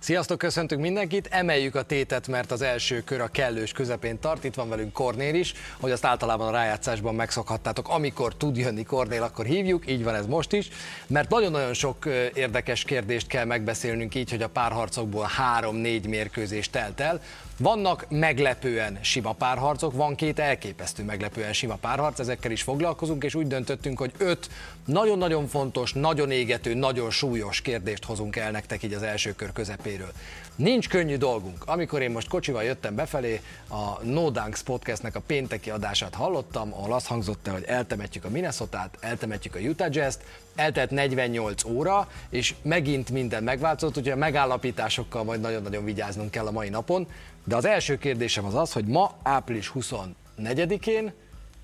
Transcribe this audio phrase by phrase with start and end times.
[0.00, 1.26] Sziasztok, köszöntünk mindenkit!
[1.30, 4.44] Emeljük a tétet, mert az első kör a kellős közepén tart.
[4.44, 7.88] Itt van velünk Kornél is, hogy azt általában a rájátszásban megszokhattátok.
[7.88, 10.68] Amikor tud jönni Kornél, akkor hívjuk, így van ez most is,
[11.06, 17.20] mert nagyon-nagyon sok érdekes kérdést kell megbeszélnünk így, hogy a párharcokból három-négy mérkőzés telt el.
[17.58, 23.46] Vannak meglepően sima párharcok, van két elképesztő meglepően sima párharc, ezekkel is foglalkozunk, és úgy
[23.46, 24.48] döntöttünk, hogy öt
[24.84, 29.52] nagyon-nagyon fontos, nagyon égető, nagyon súlyos kérdést hozunk el nektek így az első kör
[29.88, 30.12] közepéről.
[30.56, 31.62] Nincs könnyű dolgunk.
[31.66, 36.92] Amikor én most kocsival jöttem befelé, a No Dunks podcastnek a pénteki adását hallottam, ahol
[36.92, 40.20] azt hangzott el, hogy eltemetjük a minnesota eltemetjük a Utah Jazz-t,
[40.54, 46.50] eltelt 48 óra, és megint minden megváltozott, úgyhogy a megállapításokkal majd nagyon-nagyon vigyáznunk kell a
[46.50, 47.06] mai napon.
[47.44, 51.12] De az első kérdésem az az, hogy ma, április 24-én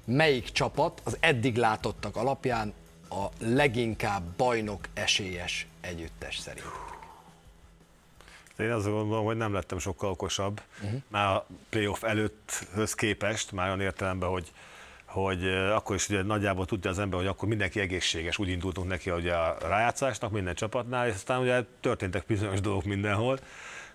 [0.05, 2.72] melyik csapat az eddig látottak alapján
[3.09, 6.94] a leginkább bajnok esélyes együttes szerint?
[8.58, 11.00] Én azt gondolom, hogy nem lettem sokkal okosabb, uh-huh.
[11.08, 14.52] már a playoff előtthöz képest, már olyan értelemben, hogy,
[15.05, 19.11] hogy akkor is ugye nagyjából tudja az ember, hogy akkor mindenki egészséges, úgy indultunk neki
[19.11, 23.38] ugye a rájátszásnak minden csapatnál, és aztán ugye történtek bizonyos dolgok mindenhol,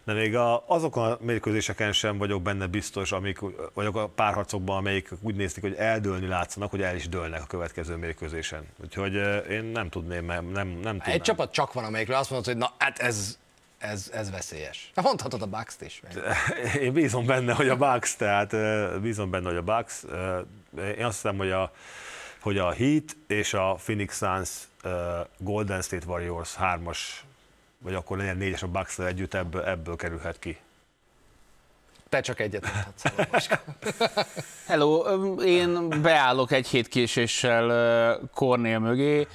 [0.04, 3.40] de még a, azokon a mérkőzéseken sem vagyok benne biztos, amik,
[3.74, 7.96] vagyok a párharcokban, amelyik úgy nézték, hogy eldőlni látszanak, hogy el is dőlnek a következő
[7.96, 8.68] mérkőzésen.
[8.84, 9.14] Úgyhogy
[9.50, 11.02] én nem tudném, nem, nem, nem tudnám.
[11.16, 13.38] Egy csapat csak van, amelyikről azt mondod, hogy na, hát ez,
[13.80, 14.92] ez, ez veszélyes.
[14.94, 16.02] Na, mondhatod a bucks is.
[16.82, 18.52] Én bízom benne, hogy a Bucks, tehát
[19.02, 20.04] bízom benne, hogy a Bucks.
[20.98, 21.72] Én azt hiszem, hogy a,
[22.42, 24.50] hogy a Heat és a Phoenix Suns
[25.38, 27.24] Golden State Warriors hármas
[27.80, 30.58] vagy akkor legyen négyes a bucks együtt, ebből, ebből kerülhet ki.
[32.10, 32.68] Te csak egyet
[34.68, 35.02] Hello,
[35.42, 39.28] én beállok egy hét késéssel Cornél mögé.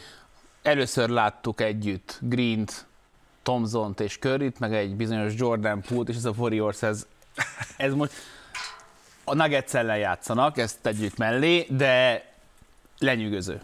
[0.63, 2.87] Először láttuk együtt Green-t,
[3.45, 7.07] Thompson-t és Curry-t, meg egy bizonyos Jordan Poole-t, és ez a Warriors, ez,
[7.77, 8.13] ez most
[9.25, 12.25] a Nuggets ellen játszanak, ezt tegyük mellé, de
[12.99, 13.61] lenyűgöző.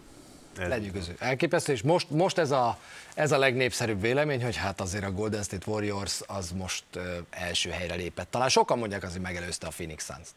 [0.57, 1.15] Lenyűgöző.
[1.19, 2.77] Elképesztő, és most, most ez, a,
[3.13, 6.83] ez a legnépszerűbb vélemény, hogy hát azért a Golden State Warriors az most
[7.29, 8.31] első helyre lépett.
[8.31, 10.33] Talán sokan mondják, azért megelőzte a Phoenix Suns-t.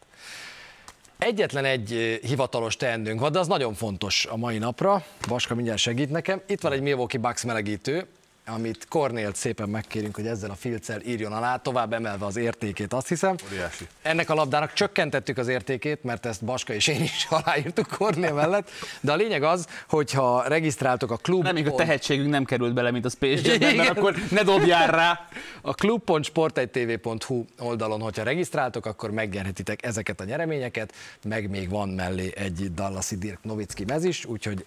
[1.17, 5.05] Egyetlen egy hivatalos teendőnk van, de az nagyon fontos a mai napra.
[5.27, 6.41] Vaska mindjárt segít nekem.
[6.47, 8.07] Itt van egy Milwaukee Bucks melegítő,
[8.45, 13.07] amit Kornélt szépen megkérünk, hogy ezzel a filccel írjon alá, tovább emelve az értékét, azt
[13.07, 13.35] hiszem.
[13.51, 13.87] Óriási.
[14.01, 18.69] Ennek a labdának csökkentettük az értékét, mert ezt Baska és én is aláírtuk Kornél mellett,
[19.01, 21.43] de a lényeg az, hogyha regisztráltok a klub...
[21.43, 25.27] Nem, a tehetségünk nem került bele, mint a Space Jam, mert akkor ne dobjál rá.
[25.61, 32.73] A klub.sportegytv.hu oldalon, hogyha regisztráltok, akkor megnyerhetitek ezeket a nyereményeket, meg még van mellé egy
[32.73, 34.65] Dallasi Dirk Novicki mez is, úgyhogy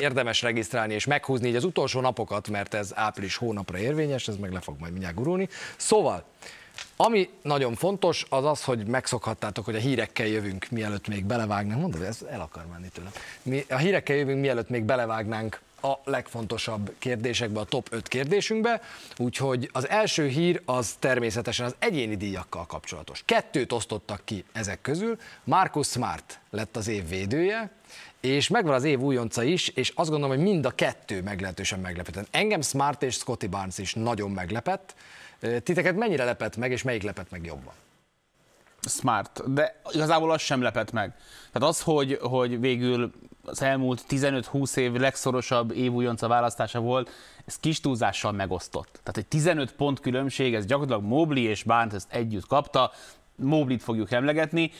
[0.00, 4.52] érdemes regisztrálni és meghúzni így az utolsó napokat, mert ez április hónapra érvényes, ez meg
[4.52, 5.48] le fog majd mindjárt gurulni.
[5.76, 6.24] Szóval,
[6.96, 11.80] ami nagyon fontos, az az, hogy megszokhattátok, hogy a hírekkel jövünk, mielőtt még belevágnánk.
[11.80, 13.12] Mondod, ez el akar menni tőlem.
[13.42, 18.82] Mi a hírekkel jövünk, mielőtt még belevágnánk a legfontosabb kérdésekbe, a top 5 kérdésünkbe,
[19.16, 23.22] úgyhogy az első hír az természetesen az egyéni díjakkal kapcsolatos.
[23.24, 27.70] Kettőt osztottak ki ezek közül, Marcus Smart lett az év védője,
[28.20, 32.28] és megvan az év újonca is, és azt gondolom, hogy mind a kettő meglehetősen meglepett.
[32.30, 34.94] Engem Smart és Scotty Barnes is nagyon meglepett.
[35.62, 37.72] Titeket mennyire lepett meg, és melyik lepett meg jobban?
[38.88, 41.14] Smart, de igazából az sem lepett meg.
[41.52, 43.12] Tehát az, hogy, hogy végül
[43.44, 47.10] az elmúlt 15-20 év legszorosabb évújonca választása volt,
[47.44, 49.00] ez kis túlzással megosztott.
[49.02, 52.92] Tehát egy 15 pont különbség, ez gyakorlatilag Mobley és Barnes ezt együtt kapta,
[53.40, 54.70] Moblit fogjuk emlegetni.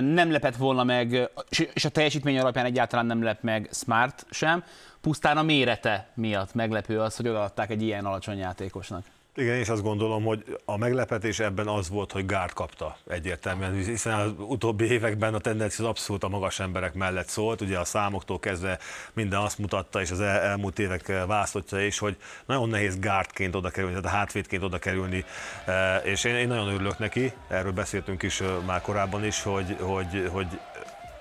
[0.00, 1.30] Nem lepett volna meg,
[1.74, 4.64] és a teljesítmény alapján egyáltalán nem lep meg Smart sem.
[5.00, 9.04] Pusztán a mérete miatt meglepő az, hogy odaadták egy ilyen alacsony játékosnak.
[9.40, 14.18] Igen, és azt gondolom, hogy a meglepetés ebben az volt, hogy Gárd kapta egyértelműen, hiszen
[14.18, 18.78] az utóbbi években a tendencia abszolút a magas emberek mellett szólt, ugye a számoktól kezdve
[19.12, 23.70] minden azt mutatta, és az el, elmúlt évek választotja is, hogy nagyon nehéz gárdként oda
[23.70, 25.24] kerülni, tehát hátvédként oda kerülni,
[25.64, 30.28] e, és én, én nagyon örülök neki, erről beszéltünk is már korábban is, hogy, hogy,
[30.32, 30.58] hogy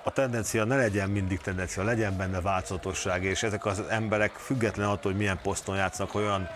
[0.04, 5.12] a tendencia ne legyen mindig tendencia, legyen benne változatosság, és ezek az emberek független attól,
[5.12, 6.50] hogy milyen poszton játsznak, olyan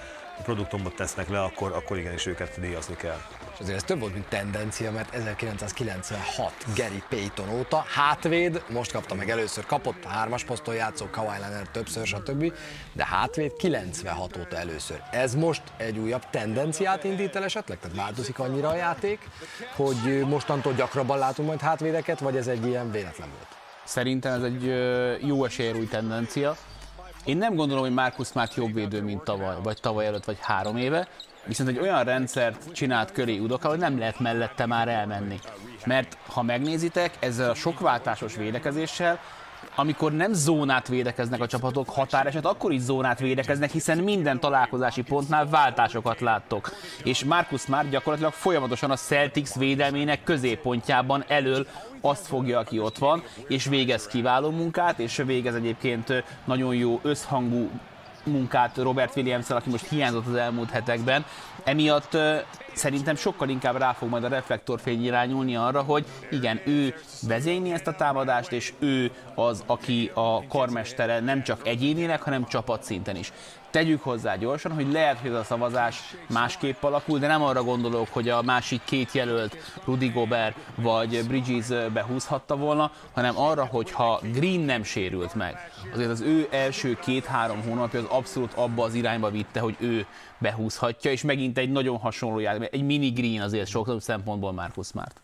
[0.44, 3.20] produktumot tesznek le, akkor, akkor igenis őket díjazni kell.
[3.54, 9.16] És azért ez több volt, mint tendencia, mert 1996 Gary Payton óta hátvéd, most kapta
[9.16, 12.54] meg először, kapott a hármas poszton játszó Kawhi Leonard többször, stb.
[12.94, 15.02] De hátvéd 96 óta először.
[15.12, 17.80] Ez most egy újabb tendenciát indít el esetleg?
[17.80, 19.20] Tehát változik annyira a játék,
[19.76, 23.48] hogy mostantól gyakrabban látunk majd hátvédeket, vagy ez egy ilyen véletlen volt?
[23.84, 24.66] Szerintem ez egy
[25.28, 26.56] jó esélyerúj tendencia
[27.26, 30.78] Én nem gondolom, hogy Marcus Smart jobb védő, mint tavaly, vagy tavaly előtt, vagy három
[30.78, 31.08] éve,
[31.46, 35.40] viszont egy olyan rendszert csinált köré Udoka, hogy nem lehet mellette már elmenni.
[35.86, 39.20] Mert ha megnézitek, ezzel a sokváltásos védekezéssel
[39.76, 45.50] amikor nem zónát védekeznek a csapatok, határeset, akkor is zónát védekeznek, hiszen minden találkozási pontnál
[45.50, 46.72] váltásokat láttok.
[47.04, 51.68] És Marcus már gyakorlatilag folyamatosan a Celtics védelmének középpontjában elől
[52.02, 57.70] azt fogja, aki ott van, és végez kiváló munkát, és végez egyébként nagyon jó összhangú
[58.24, 61.26] munkát Robert williams aki most hiányzott az elmúlt hetekben.
[61.64, 62.18] Emiatt
[62.74, 66.96] szerintem sokkal inkább rá fog majd a reflektorfény irányulni arra, hogy igen, ő
[67.28, 73.16] vezényli ezt a támadást, és ő az, aki a karmestere nem csak egyénileg, hanem csapatszinten
[73.16, 73.32] is.
[73.72, 78.08] Tegyük hozzá gyorsan, hogy lehet, hogy ez a szavazás másképp alakul, de nem arra gondolok,
[78.12, 84.20] hogy a másik két jelölt, Rudy Gobert vagy Bridges behúzhatta volna, hanem arra, hogy ha
[84.34, 89.30] Green nem sérült meg, azért az ő első két-három hónapja az abszolút abba az irányba
[89.30, 90.06] vitte, hogy ő
[90.44, 95.22] behúzhatja, és megint egy nagyon hasonló játék, egy mini Green azért sok szempontból Marcus Smart.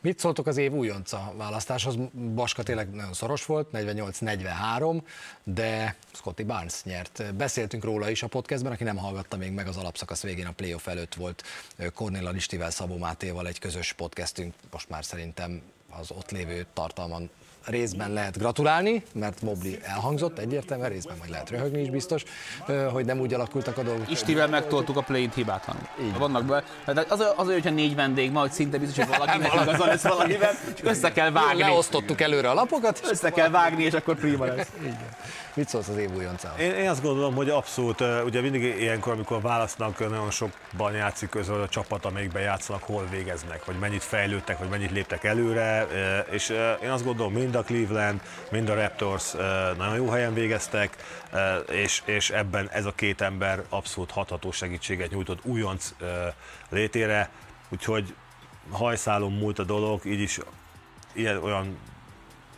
[0.00, 1.94] Mit szóltok az év újonca választáshoz?
[2.34, 5.02] Baska tényleg nagyon szoros volt, 48-43,
[5.44, 7.34] de Scotty Barnes nyert.
[7.34, 10.86] Beszéltünk róla is a podcastben, aki nem hallgatta még meg az alapszakasz végén, a playoff
[10.86, 11.42] előtt volt
[11.94, 17.30] Cornél Listivel, Szabó Mátéval egy közös podcastünk, most már szerintem az ott lévő tartalman
[17.64, 22.22] részben lehet gratulálni, mert Mobli elhangzott egyértelműen, részben majd lehet röhögni is biztos,
[22.92, 24.10] hogy nem úgy alakultak a dolgok.
[24.10, 25.82] Istivel megtoltuk a play-t hibátlanul.
[26.18, 29.86] Vannak be, hát az, az, hogyha négy vendég ma, hogy szinte biztos, hogy valakinek igaza
[29.86, 31.60] lesz valakiben, és össze kell vágni.
[31.60, 33.00] Leosztottuk előre a lapokat.
[33.10, 34.68] Össze kell vágni, és akkor prima lesz.
[34.82, 35.08] Igen.
[35.54, 36.60] Mit szólsz az év újoncához?
[36.60, 41.60] Én, én azt gondolom, hogy abszolút, ugye mindig ilyenkor, amikor választnak, nagyon sokban játszik közül
[41.60, 45.86] a csapat, amelyikben játszanak, hol végeznek, vagy mennyit fejlődtek, vagy mennyit léptek előre,
[46.30, 46.48] és
[46.82, 48.20] én azt gondolom, mind a Cleveland,
[48.50, 49.32] mind a Raptors
[49.76, 50.96] nagyon jó helyen végeztek,
[51.70, 55.94] és, és ebben ez a két ember abszolút hatható segítséget nyújtott újonc
[56.68, 57.30] létére,
[57.68, 58.14] úgyhogy
[58.70, 60.38] hajszálon múlt a dolog, így is
[61.12, 61.78] ilyen, olyan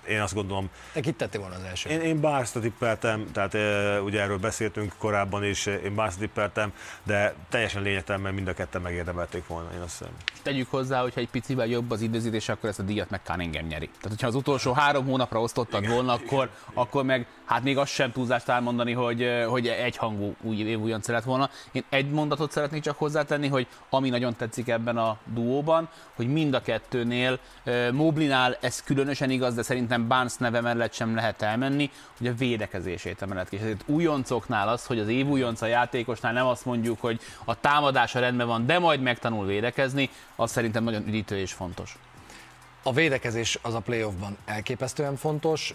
[0.09, 0.71] én azt gondolom...
[0.93, 1.91] Te kit tettél volna az első?
[1.91, 6.73] Én, én Barca tippeltem, tehát e, ugye erről beszéltünk korábban is, én Barca tippeltem,
[7.03, 10.13] de teljesen lényegtelen, mert mind a ketten megérdemelték volna, én azt hiszem.
[10.43, 13.67] Tegyük hozzá, hogy ha egy picivel jobb az időzítés, akkor ezt a díjat meg Cunningham
[13.67, 13.87] nyeri.
[13.87, 18.13] Tehát, hogyha az utolsó három hónapra osztottad volna, akkor, akkor meg hát még azt sem
[18.13, 21.51] túlzást elmondani, hogy, hogy egyhangú új év újonc lett volna.
[21.73, 26.55] Én egy mondatot szeretnék csak hozzátenni, hogy ami nagyon tetszik ebben a duóban, hogy mind
[26.55, 27.39] a kettőnél,
[27.93, 33.23] Moblinál ez különösen igaz, de szerintem Barnes neve mellett sem lehet elmenni, hogy a védekezését
[33.23, 33.57] emelet ki.
[33.57, 38.21] Ezért újoncoknál az, hogy az év újonc a játékosnál nem azt mondjuk, hogy a támadása
[38.21, 41.97] rendben van, de majd megtanul védekezni, az szerintem nagyon üdítő és fontos.
[42.87, 45.75] A védekezés az a playoffban elképesztően fontos,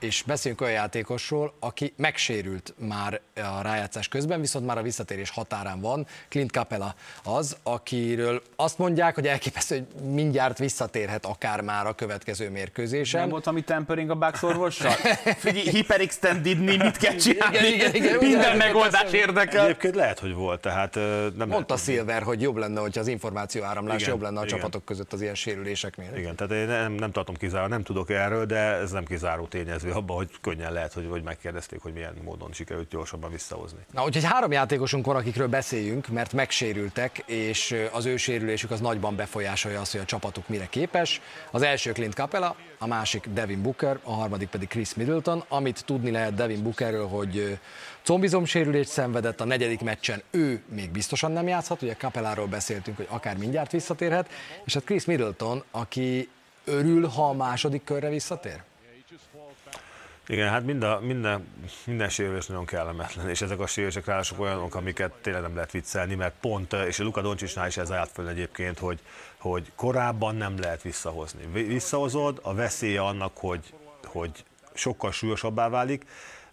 [0.00, 5.80] és beszéljünk olyan játékosról, aki megsérült már a rájátszás közben, viszont már a visszatérés határán
[5.80, 6.06] van.
[6.28, 6.94] Clint Capella
[7.24, 13.20] az, akiről azt mondják, hogy elképesztő, hogy mindjárt visszatérhet akár már a következő mérkőzésen.
[13.20, 14.92] Nem volt ami tempering a Bucks orvossal?
[15.38, 17.56] Figyelj, hyperextended mit kell csinálni?
[17.56, 19.64] Igen, igen, igen, Minden megoldás érdekel.
[19.64, 20.94] Egyébként lehet, hogy volt, tehát
[21.36, 24.56] nem Mondta Silver, hogy jobb lenne, hogyha az információ áramlás igen, jobb lenne a igen.
[24.56, 26.16] csapatok között az ilyen sérüléseknél.
[26.16, 29.90] Igen, tehát én nem, nem tartom kizáró, nem tudok erről, de ez nem kizáró tényező
[29.90, 33.78] abban, hogy könnyen lehet, hogy, hogy megkérdezték, hogy milyen módon sikerült gyorsabban visszahozni.
[33.92, 39.16] Na, úgyhogy három játékosunk van, akikről beszéljünk, mert megsérültek, és az ő sérülésük az nagyban
[39.16, 41.20] befolyásolja azt, hogy a csapatuk mire képes.
[41.50, 45.44] Az első Clint Capella, a másik Devin Booker, a harmadik pedig Chris Middleton.
[45.48, 47.58] Amit tudni lehet Devin Bookerről, hogy
[48.44, 53.36] sérülést szenvedett, a negyedik meccsen ő még biztosan nem játszhat, ugye Capelláról beszéltünk, hogy akár
[53.36, 54.30] mindjárt visszatérhet,
[54.64, 56.28] és hát Chris Middleton, aki
[56.66, 58.62] örül, ha a második körre visszatér?
[60.28, 61.46] Igen, hát minden, minden,
[61.84, 66.14] minden sérülés nagyon kellemetlen, és ezek a sérülések ráadásul olyanok, amiket tényleg nem lehet viccelni,
[66.14, 69.00] mert pont, és a Luka Doncsicsnál is ez állt föl egyébként, hogy,
[69.36, 71.46] hogy korábban nem lehet visszahozni.
[71.52, 74.44] Visszahozod, a veszélye annak, hogy, hogy
[74.74, 76.04] sokkal súlyosabbá válik,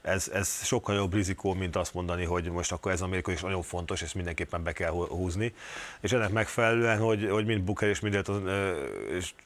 [0.04, 3.62] ez, ez sokkal jobb rizikó, mint azt mondani, hogy most akkor ez a mérkőzés nagyon
[3.62, 5.54] fontos, ezt mindenképpen be kell húzni.
[6.02, 8.32] És ennek megfelelően, hogy, hogy mind Booker és a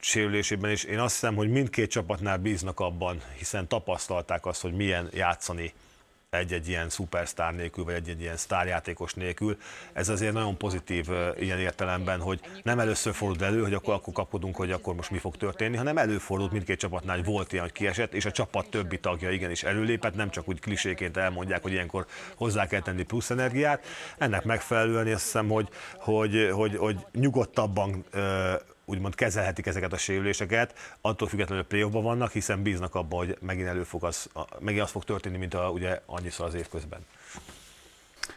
[0.00, 5.08] sérülésében is, én azt hiszem, hogy mindkét csapatnál bíznak abban, hiszen tapasztalták azt, hogy milyen
[5.12, 5.72] játszani
[6.30, 9.56] egy-egy ilyen szupersztár nélkül, vagy egy-egy ilyen sztárjátékos nélkül.
[9.92, 11.06] Ez azért nagyon pozitív
[11.38, 15.18] ilyen értelemben, hogy nem először fordul elő, hogy akkor, akkor kapodunk, hogy akkor most mi
[15.18, 18.98] fog történni, hanem előfordult mindkét csapatnál, hogy volt ilyen, hogy kiesett, és a csapat többi
[18.98, 23.86] tagja igenis előlépett, nem csak úgy kliséként elmondják, hogy ilyenkor hozzá kell tenni plusz energiát.
[24.18, 28.04] Ennek megfelelően hiszem, hogy, hogy, hogy, hogy nyugodtabban
[28.88, 33.82] úgymond kezelhetik ezeket a sérüléseket, attól függetlenül play vannak, hiszen bíznak abban, hogy megint elő
[33.82, 37.00] fog az, megint az fog történni, mint a, ugye annyiszor az év közben.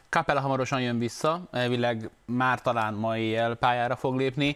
[0.10, 4.56] Capella hamarosan jön vissza, elvileg már talán ma éjjel pályára fog lépni.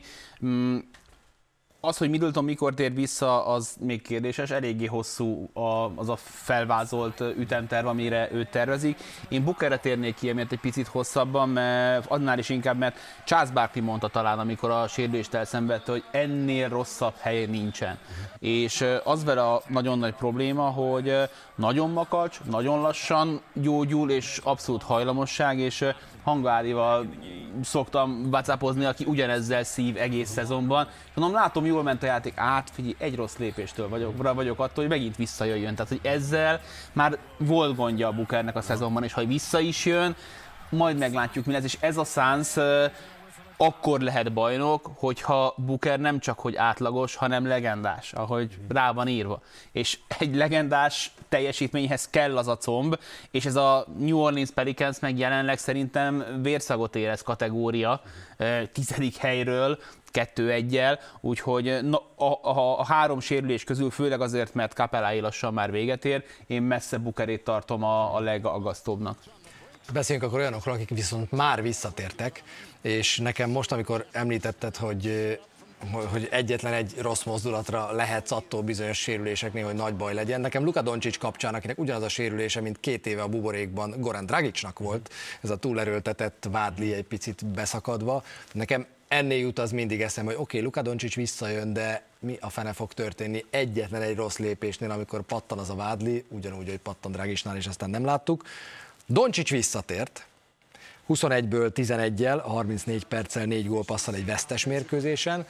[1.85, 5.49] Az, hogy Middleton mikor tér vissza, az még kérdéses, eléggé hosszú
[5.95, 8.97] az a felvázolt ütemterv, amire ő tervezik.
[9.29, 13.83] Én Bookerre térnék ki emiatt egy picit hosszabban, mert annál is inkább, mert Charles Barkley
[13.83, 17.97] mondta talán, amikor a sérülést elszenvedte, hogy ennél rosszabb hely nincsen.
[18.39, 21.13] És az vele a nagyon nagy probléma, hogy
[21.55, 25.85] nagyon makacs, nagyon lassan gyógyul, és abszolút hajlamosság, és
[26.25, 27.07] Hangárival
[27.63, 30.87] szoktam whatsappozni, aki ugyanezzel szív egész szezonban.
[31.13, 34.87] Mondom, látom, jól ment a játék, át, figyelj, egy rossz lépéstől vagyok, vagyok attól, hogy
[34.87, 35.75] megint visszajöjjön.
[35.75, 36.61] Tehát, hogy ezzel
[36.93, 40.15] már volt gondja a Bukernek a szezonban, és ha vissza is jön,
[40.69, 42.57] majd meglátjuk, mi lesz, és ez a szánsz
[43.57, 49.41] akkor lehet bajnok, hogyha Booker nem csak hogy átlagos, hanem legendás, ahogy rá van írva.
[49.71, 52.99] És egy legendás teljesítményhez kell az a comb,
[53.31, 58.01] és ez a New Orleans Pelicans meg jelenleg szerintem vérszagot érez kategória,
[58.71, 59.79] tizedik helyről,
[60.15, 65.53] kettő egyel, úgyhogy na, a, a, a, három sérülés közül, főleg azért, mert Capellái lassan
[65.53, 69.17] már véget ér, én messze Bukerét tartom a, a legagasztóbbnak.
[69.93, 72.43] Beszéljünk akkor olyanokról, akik viszont már visszatértek,
[72.81, 75.37] és nekem most, amikor említetted, hogy
[75.91, 80.41] hogy egyetlen egy rossz mozdulatra lehetsz attól bizonyos sérüléseknél, hogy nagy baj legyen.
[80.41, 84.79] Nekem Luka Doncsics kapcsán, akinek ugyanaz a sérülése, mint két éve a buborékban Goran Dragicsnak
[84.79, 88.23] volt, ez a túlerőltetett vádli egy picit beszakadva.
[88.51, 92.49] Nekem ennél jut az mindig eszem, hogy oké, okay, Luka Doncsics visszajön, de mi a
[92.49, 97.11] fene fog történni egyetlen egy rossz lépésnél, amikor pattan az a vádli, ugyanúgy, hogy pattan
[97.11, 98.43] Dragicsnál, és aztán nem láttuk.
[99.05, 100.27] Doncsics visszatért,
[101.09, 105.45] 21-ből 11-jel, 34 perccel 4 gólpasszal egy vesztes mérkőzésen,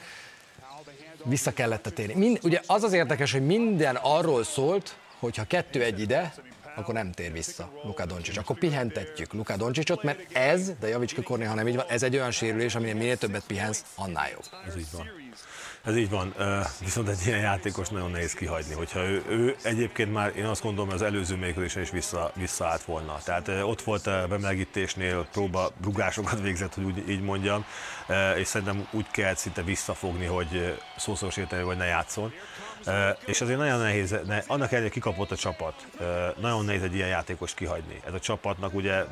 [1.24, 2.14] vissza kellett térni.
[2.14, 6.34] Mind, ugye az az érdekes, hogy minden arról szólt, hogy ha kettő egy ide,
[6.76, 8.36] akkor nem tér vissza Luka Doncsics.
[8.36, 12.02] Akkor pihentetjük Luka Doncsicsot, mert ez, de javíts ki Korné, ha nem így van, ez
[12.02, 14.44] egy olyan sérülés, aminél minél többet pihensz, annál jobb.
[14.66, 15.25] Ez így van.
[15.86, 16.34] Ez így van,
[16.80, 20.90] viszont egy ilyen játékos nagyon nehéz kihagyni, hogyha ő, ő egyébként már én azt gondolom,
[20.90, 23.18] az előző mérkőzésen is vissza, visszaállt volna.
[23.24, 27.64] Tehát ott volt bemelegítésnél, próba rugásokat végzett, hogy úgy, így mondjam,
[28.36, 32.32] és szerintem úgy kell szinte visszafogni, hogy szószoros értelmű, vagy ne játszon.
[33.26, 35.86] És azért nagyon nehéz, ne, annak ellenére kikapott a csapat,
[36.40, 38.00] nagyon nehéz egy ilyen játékos kihagyni.
[38.06, 39.04] Ez a csapatnak ugye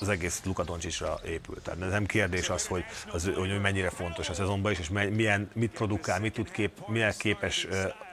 [0.00, 1.62] az egész Luka Doncsicsra épült.
[1.62, 5.70] Tehát nem kérdés az, hogy, az, hogy mennyire fontos a szezonban is, és milyen, mit
[5.70, 7.66] produkál, mit tud kép, milyen képes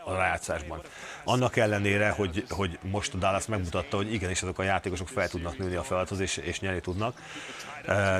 [0.05, 0.81] a rájátszásban.
[1.23, 5.57] Annak ellenére, hogy, hogy most a Dallas megmutatta, hogy igenis azok a játékosok fel tudnak
[5.57, 7.21] nőni a feladathoz, és, és nyerni tudnak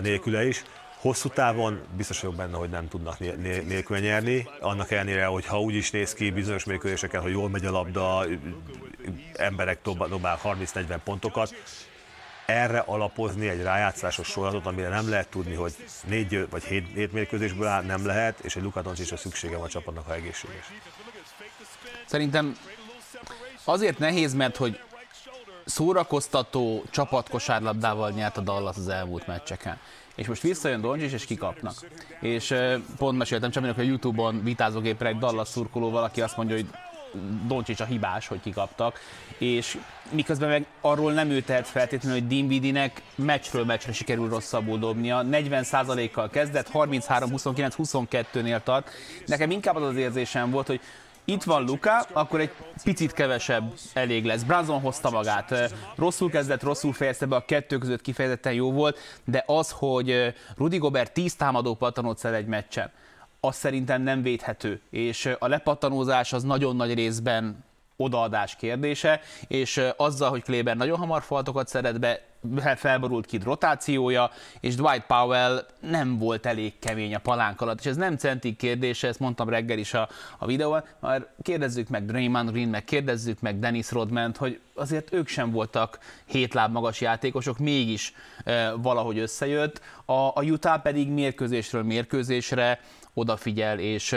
[0.02, 0.64] nélküle is.
[0.98, 3.20] Hosszú távon biztos vagyok benne, hogy nem tudnak
[3.68, 7.66] nélkül nyerni, annak ellenére, hogy ha úgy is néz ki bizonyos mérkőzéseken, hogy jól megy
[7.66, 8.26] a labda,
[9.34, 11.56] emberek dobál 30-40 pontokat,
[12.46, 15.76] erre alapozni egy rájátszásos sorozatot, amire nem lehet tudni, hogy
[16.08, 19.70] négy vagy hét, hét mérkőzésből áll, nem lehet, és egy Luka Doncsicsra szüksége van a
[19.70, 20.72] csapatnak, ha egészséges.
[22.06, 22.58] Szerintem
[23.64, 24.80] azért nehéz, mert hogy
[25.66, 29.78] szórakoztató csapatkosárlabdával nyert a Dallas az elmúlt meccseken.
[30.16, 31.74] És most visszajön Doncsics, és kikapnak.
[32.20, 32.56] És
[32.98, 36.68] pont meséltem csak hogy a Youtube-on vitázógépre egy Dallas szurkoló valaki azt mondja, hogy
[37.48, 39.00] Doncsics a hibás, hogy kikaptak,
[39.38, 39.78] és
[40.10, 45.24] miközben meg arról nem ő tehet feltétlenül, hogy Dinvidinek meccsről meccsre sikerül rosszabbul dobnia.
[45.32, 48.90] 40%-kal kezdett, 33-29-22-nél tart.
[49.26, 50.82] Nekem inkább az az érzésem volt, hogy
[51.26, 52.52] itt van Luka, akkor egy
[52.84, 54.44] picit kevesebb elég lesz.
[54.44, 55.74] Branson hozta magát.
[55.96, 60.78] Rosszul kezdett, rosszul fejezte be, a kettő között kifejezetten jó volt, de az, hogy Rudi
[60.78, 62.92] Gobert 10 támadó pattanót szel egy meccsen,
[63.46, 64.82] az szerintem nem védhető.
[64.90, 67.64] És a lepattanózás az nagyon nagy részben
[67.96, 72.22] odaadás kérdése, és azzal, hogy Kleber nagyon hamar faltokat szeret be,
[72.76, 77.96] felborult ki rotációja, és Dwight Powell nem volt elég kemény a palánk alatt, és ez
[77.96, 82.70] nem centik kérdése, ezt mondtam reggel is a, a videóban, mert kérdezzük meg Draymond Green,
[82.70, 88.14] meg kérdezzük meg Dennis Rodman, hogy azért ők sem voltak hét láb magas játékosok, mégis
[88.44, 92.80] e, valahogy összejött, a, a Utah pedig mérkőzésről mérkőzésre
[93.14, 94.16] odafigyel, és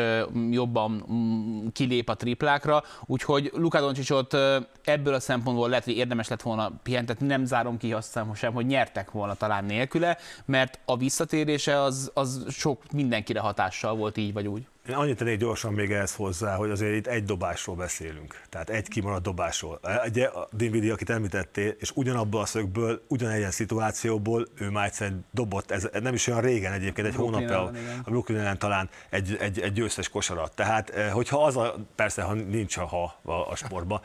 [0.50, 4.36] jobban mm, kilép a triplákra, úgyhogy Luka Doncsicsot
[4.84, 8.66] ebből a szempontból lehet, hogy érdemes lett volna pihentetni, nem zárom ki, hiszem sem, hogy
[8.66, 14.48] nyertek volna talán nélküle, mert a visszatérése az, az sok mindenkire hatással volt így vagy
[14.48, 14.66] úgy.
[14.88, 18.40] Én annyit tennék gyorsan még ehhez hozzá, hogy azért itt egy dobásról beszélünk.
[18.48, 19.80] Tehát egy kimaradt dobásról.
[20.06, 25.70] Ugye a Dinvidi, akit említettél, és ugyanabból a szögből, ugyanegyen szituációból ő már egyszerűen dobott,
[25.70, 27.62] ez nem is olyan régen egyébként, egy hónapja
[28.04, 30.54] a Brooklyn ellen talán egy, egy, egy győztes kosarat.
[30.54, 34.00] Tehát, eh, hogyha az a, persze, ha nincs a ha a, a sportban,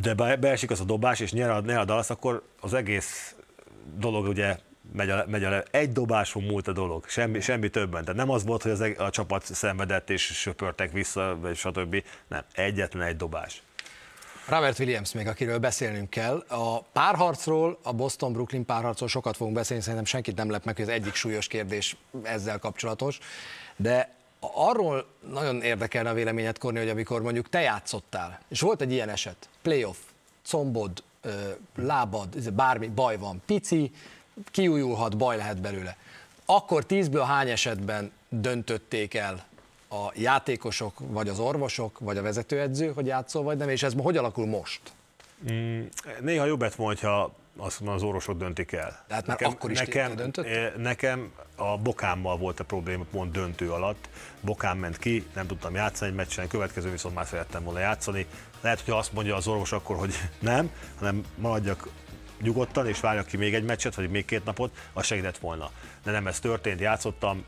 [0.00, 3.34] de be, beesik az a dobás, és nyer a, nyer a Dallas, akkor az egész
[3.96, 4.58] dolog ugye
[4.92, 8.04] megy a, megy a, egy dobáson múlt a dolog, semmi, semmi többen.
[8.04, 12.02] Tehát nem az volt, hogy az, a csapat szenvedett és söpörtek vissza, vagy stb.
[12.28, 13.62] Nem, egyetlen egy dobás.
[14.48, 16.44] Robert Williams még, akiről beszélnünk kell.
[16.48, 20.90] A párharcról, a Boston-Brooklyn párharcról sokat fogunk beszélni, szerintem senkit nem lep meg, hogy az
[20.90, 23.18] egyik súlyos kérdés ezzel kapcsolatos,
[23.76, 28.92] de arról nagyon érdekelne a véleményed, Korni, hogy amikor mondjuk te játszottál, és volt egy
[28.92, 29.96] ilyen eset, playoff,
[30.42, 31.02] combod,
[31.76, 33.92] lábad, bármi baj van, pici,
[34.50, 35.96] kiújulhat, baj lehet belőle.
[36.44, 39.44] Akkor tízből hány esetben döntötték el
[39.90, 44.16] a játékosok, vagy az orvosok, vagy a vezetőedző, hogy játszol, vagy nem, és ez hogy
[44.16, 44.80] alakul most?
[45.52, 45.82] Mm,
[46.20, 49.04] néha jobb lett volna, hogyha azt mondom, az orvosok döntik el.
[49.08, 50.46] Tehát már nekem, akkor is nekem, döntött?
[50.46, 54.08] Eh, nekem a bokámmal volt a probléma pont döntő alatt.
[54.40, 58.26] Bokám ment ki, nem tudtam játszani egy meccsen, következő viszont már szerettem volna játszani.
[58.60, 61.88] Lehet, hogy azt mondja az orvos akkor, hogy nem, hanem maradjak
[62.40, 65.70] nyugodtan, és várjak ki még egy meccset, vagy még két napot, az segített volna.
[66.04, 67.44] De nem ez történt, játszottam,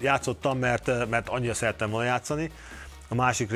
[0.00, 2.50] játszottam, mert, mert annyira szerettem volna játszani.
[3.08, 3.54] A másik,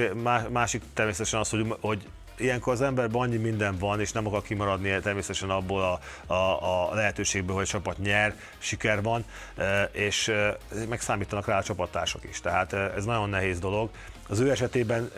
[0.51, 5.01] másik természetesen az, hogy, hogy ilyenkor az emberben annyi minden van, és nem akar kimaradni
[5.01, 5.83] természetesen abból
[6.27, 9.25] a, a, a lehetőségből, hogy a csapat nyer, siker van,
[9.57, 10.57] e, és e,
[10.89, 12.41] megszámítanak rá a csapattársak is.
[12.41, 13.91] Tehát e, ez nagyon nehéz dolog.
[14.33, 15.11] Az ő esetében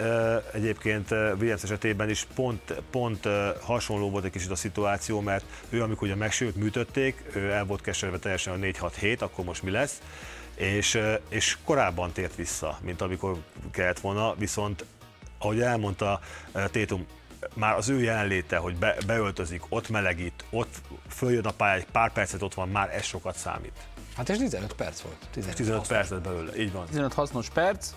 [0.52, 3.28] egyébként Williams esetében is pont, pont
[3.61, 7.80] hasonló volt egy kicsit a szituáció, mert ő amikor ugye megsült, műtötték, ő el volt
[7.80, 10.00] keserve teljesen a 4-6-7, akkor most mi lesz,
[10.54, 13.37] és, és korábban tért vissza, mint amikor
[13.71, 14.85] kellett volna, viszont
[15.38, 16.21] ahogy elmondta
[16.71, 17.06] Tétum,
[17.54, 22.12] már az ő jelenléte, hogy be, beöltözik, ott melegít, ott följön a pályá, egy pár
[22.12, 23.76] percet ott van, már ez sokat számít.
[24.16, 25.16] Hát és 15 perc volt.
[25.30, 26.87] 15, 15 perc lett belőle, így van.
[26.87, 27.92] 15 hasznos perc,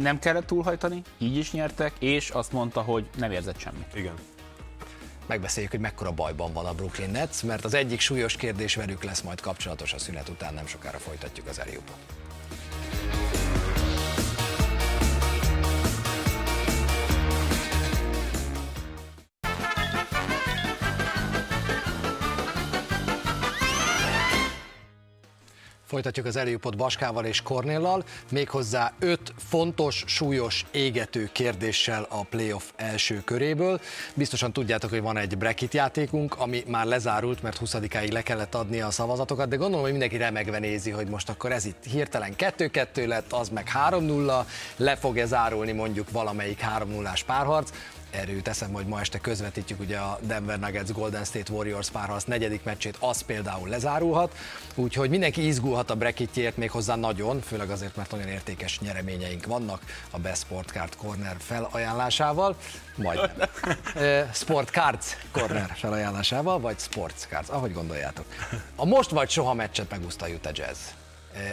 [0.00, 3.94] nem kellett túlhajtani, így is nyertek, és azt mondta, hogy nem érzett semmit.
[3.94, 4.14] Igen.
[5.26, 9.20] Megbeszéljük, hogy mekkora bajban van a Brooklyn Nets, mert az egyik súlyos kérdés velük lesz
[9.20, 11.96] majd kapcsolatos a szünet után, nem sokára folytatjuk az eljúpat.
[25.98, 33.22] Folytatjuk az előpot Baskával és Kornéllal, méghozzá öt fontos, súlyos, égető kérdéssel a playoff első
[33.24, 33.80] köréből.
[34.14, 38.80] Biztosan tudjátok, hogy van egy bracket játékunk, ami már lezárult, mert 20-áig le kellett adni
[38.80, 43.06] a szavazatokat, de gondolom, hogy mindenki remegve nézi, hogy most akkor ez itt hirtelen 2-2
[43.06, 44.44] lett, az meg 3-0,
[44.76, 47.70] le fog-e zárulni mondjuk valamelyik 3-0-ás párharc
[48.10, 52.64] erről teszem, hogy ma este közvetítjük ugye a Denver Nuggets Golden State Warriors párharc negyedik
[52.64, 54.36] meccsét, az például lezárulhat,
[54.74, 59.82] úgyhogy mindenki izgulhat a bracketjét még hozzá nagyon, főleg azért, mert nagyon értékes nyereményeink vannak
[60.10, 62.56] a Best Sport Card Corner felajánlásával,
[62.96, 63.30] majd
[64.32, 68.24] Sport Cards Corner felajánlásával, vagy Sports Cards, ahogy gondoljátok.
[68.76, 70.78] A most vagy soha meccset megúszta a Utah Jazz.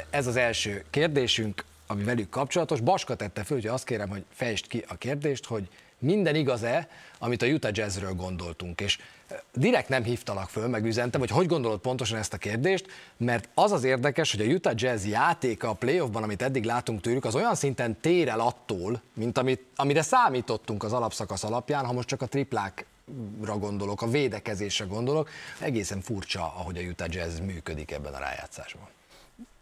[0.10, 2.80] Ez az első kérdésünk, ami velük kapcsolatos.
[2.80, 5.70] Baska tette föl, hogy azt kérem, hogy fejtsd ki a kérdést, hogy
[6.06, 6.88] minden igaz-e,
[7.20, 11.48] amit a Utah Jazzről gondoltunk, és eh, direkt nem hívtalak föl, meg üzentem, hogy hogy
[11.48, 12.86] gondolod pontosan ezt a kérdést,
[13.18, 17.26] mert az az érdekes, hogy a Utah Jazz játéka a playoffban, amit eddig látunk tőlük,
[17.26, 22.08] az olyan szinten tér el attól, mint amit, amire számítottunk az alapszakasz alapján, ha most
[22.08, 28.13] csak a triplákra gondolok, a védekezésre gondolok, egészen furcsa, ahogy a Utah Jazz működik ebben
[28.13, 28.88] a rájátszásban.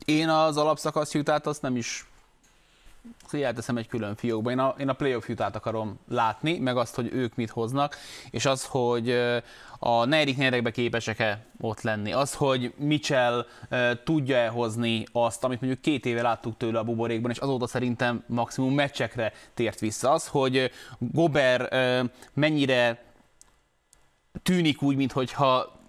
[0.06, 2.06] Én az alapszakasz jutát azt nem is
[3.32, 4.52] elteszem egy külön fiókba.
[4.52, 7.96] Én a, én a playoff jutát akarom látni, meg azt, hogy ők mit hoznak,
[8.30, 9.10] és az, hogy
[9.80, 12.12] a negyedik negyedekbe képesek-e ott lenni.
[12.12, 13.46] Az, hogy Mitchell
[14.04, 18.74] tudja-e hozni azt, amit mondjuk két éve láttuk tőle a buborékban, és azóta szerintem maximum
[18.74, 20.12] meccsekre tért vissza.
[20.12, 21.70] Az, hogy Gober
[22.34, 23.04] mennyire
[24.44, 25.82] tűnik úgy, mintha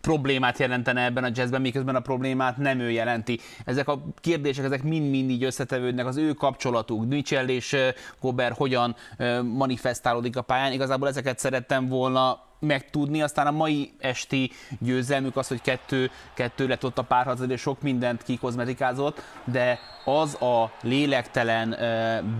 [0.00, 3.40] problémát jelentene ebben a jazzben, miközben a problémát nem ő jelenti.
[3.64, 7.76] Ezek a kérdések, ezek mind-mind így összetevődnek, az ő kapcsolatuk, Mitchell és
[8.20, 8.96] Gober hogyan
[9.42, 10.72] manifestálódik a pályán.
[10.72, 16.84] Igazából ezeket szerettem volna megtudni, aztán a mai esti győzelmük az, hogy kettő, kettő lett
[16.84, 21.76] ott a párharc, és sok mindent kikozmetikázott, de az a lélektelen,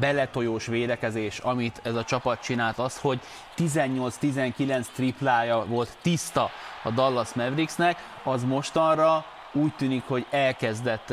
[0.00, 3.20] beletojós védekezés, amit ez a csapat csinált, az, hogy
[3.56, 6.50] 18-19 triplája volt tiszta
[6.82, 11.10] a Dallas Mavericksnek, az mostanra úgy tűnik, hogy elkezdett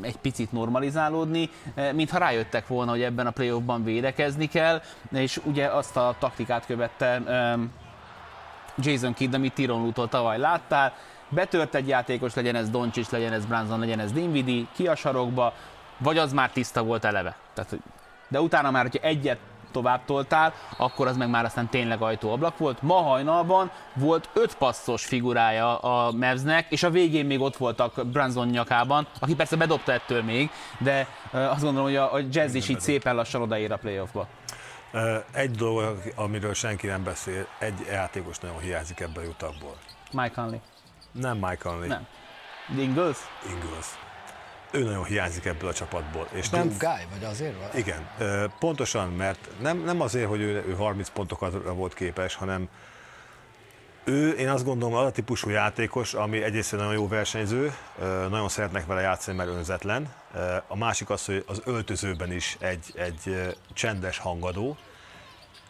[0.00, 1.50] egy picit normalizálódni,
[1.92, 4.82] mintha rájöttek volna, hogy ebben a playoffban védekezni kell,
[5.12, 7.22] és ugye azt a taktikát követte
[8.78, 10.92] Jason Kidd, amit Tiron tavaly láttál,
[11.28, 15.52] betört egy játékos, legyen ez Doncsics, legyen ez Branson, legyen ez Dinvidi, ki a sarokba,
[15.98, 17.36] vagy az már tiszta volt eleve.
[17.54, 17.76] Tehát,
[18.28, 19.38] de utána már, hogyha egyet
[19.72, 22.82] tovább toltál, akkor az meg már aztán tényleg ajtóablak volt.
[22.82, 28.48] Ma hajnalban volt öt passzos figurája a Mavsnek, és a végén még ott voltak Branson
[28.48, 32.80] nyakában, aki persze bedobta ettől még, de azt gondolom, hogy a, a Jazz is így
[32.80, 34.26] szépen lassan odaér a playoffba.
[35.32, 39.76] Egy dolog, amiről senki nem beszél, egy játékos nagyon hiányzik ebből a jutakból.
[40.12, 40.60] Mike Conley.
[41.12, 41.88] Nem Mike Conley.
[41.88, 42.06] Nem.
[42.76, 43.18] Ingles?
[43.48, 43.86] Ingles
[44.76, 46.28] ő nagyon hiányzik ebből a csapatból.
[46.32, 47.68] És nem, guy, vagy azért van?
[47.74, 48.08] Igen,
[48.58, 52.68] pontosan, mert nem, nem azért, hogy ő, ő 30 pontokra volt képes, hanem
[54.04, 57.74] ő, én azt gondolom, az a típusú játékos, ami egyrészt nagyon jó versenyző,
[58.30, 60.12] nagyon szeretnek vele játszani, mert önzetlen.
[60.66, 64.76] A másik az, hogy az öltözőben is egy, egy csendes hangadó,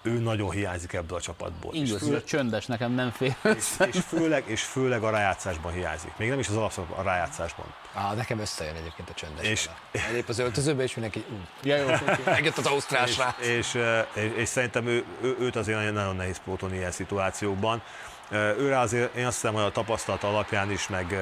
[0.07, 1.75] ő nagyon hiányzik ebből a csapatból.
[1.75, 3.37] Így és főleg, csöndes, nekem nem fél.
[3.57, 6.13] És, és, főleg, és főleg a rájátszásban hiányzik.
[6.17, 7.67] Még nem is az alapszak a rájátszásban.
[7.95, 9.47] Á, nekem összejön egyébként a csöndes.
[9.47, 11.87] És, Egyéb az öltözőben is mindenki, ú, ja, jó,
[12.25, 13.75] megjött az ausztrál és, és,
[14.15, 17.83] és, és, szerintem ő, ő, őt azért nagyon nehéz pótolni ilyen szituációkban.
[18.31, 21.17] Őre azért én azt hiszem, hogy a tapasztalat alapján is, meg,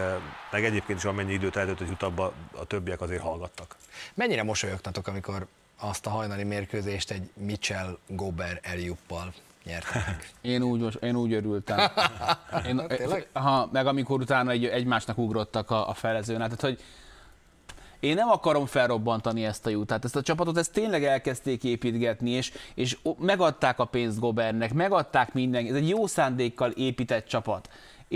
[0.50, 3.76] meg egyébként is amennyi időt eltelt, hogy utabba a többiek azért hallgattak.
[4.14, 5.46] Mennyire mosolyogtatok, amikor
[5.88, 9.32] azt a hajnali mérkőzést egy Mitchell Gober Eliuppal
[9.64, 10.32] nyertek.
[10.40, 11.78] Én úgy, én úgy örültem.
[12.68, 12.82] Én,
[13.32, 16.36] ha, meg amikor utána egy, egymásnak ugrottak a, a felezőn.
[16.36, 16.80] Tehát, hogy
[18.00, 20.04] én nem akarom felrobbantani ezt a jutát.
[20.04, 25.66] Ezt a csapatot ezt tényleg elkezdték építgetni, és, és megadták a pénzt Gobernek, megadták minden.
[25.66, 27.68] Ez egy jó szándékkal épített csapat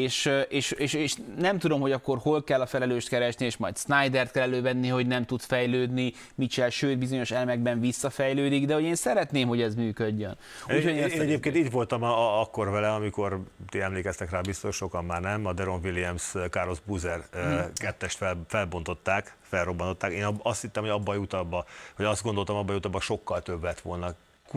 [0.03, 3.79] és, és, és, és nem tudom, hogy akkor hol kell a felelőst keresni, és majd
[3.79, 8.95] Snydert kell elővenni, hogy nem tud fejlődni, Mitchell, sőt bizonyos elmekben visszafejlődik, de hogy én
[8.95, 10.37] szeretném, hogy ez működjön.
[10.69, 14.77] Úgy, én, én egyébként így voltam a, a, akkor vele, amikor ti emlékeztek rá, biztos
[14.77, 17.73] sokan már nem, a Deron Williams, Carlos Buzer hmm.
[17.75, 20.13] kettest fel, felbontották, felrobbantották.
[20.13, 21.65] Én azt hittem, hogy abba jut abba,
[21.97, 24.15] hogy azt gondoltam, abba jut abba sokkal többet volna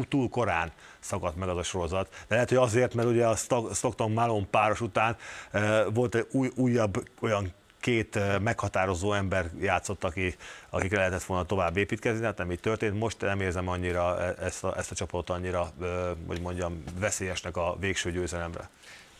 [0.08, 2.10] túl korán szakadt meg az a sorozat.
[2.10, 3.36] De lehet, hogy azért, mert ugye a
[3.74, 5.18] Stockton Malone páros után
[5.54, 10.36] uh, volt egy új, újabb olyan két uh, meghatározó ember játszott, aki,
[10.70, 13.00] akikre lehetett volna tovább építkezni, hát nem így történt.
[13.00, 15.88] Most nem érzem annyira e, ezt a, ezt a csapatot annyira, uh,
[16.28, 18.70] hogy mondjam, veszélyesnek a végső győzelemre.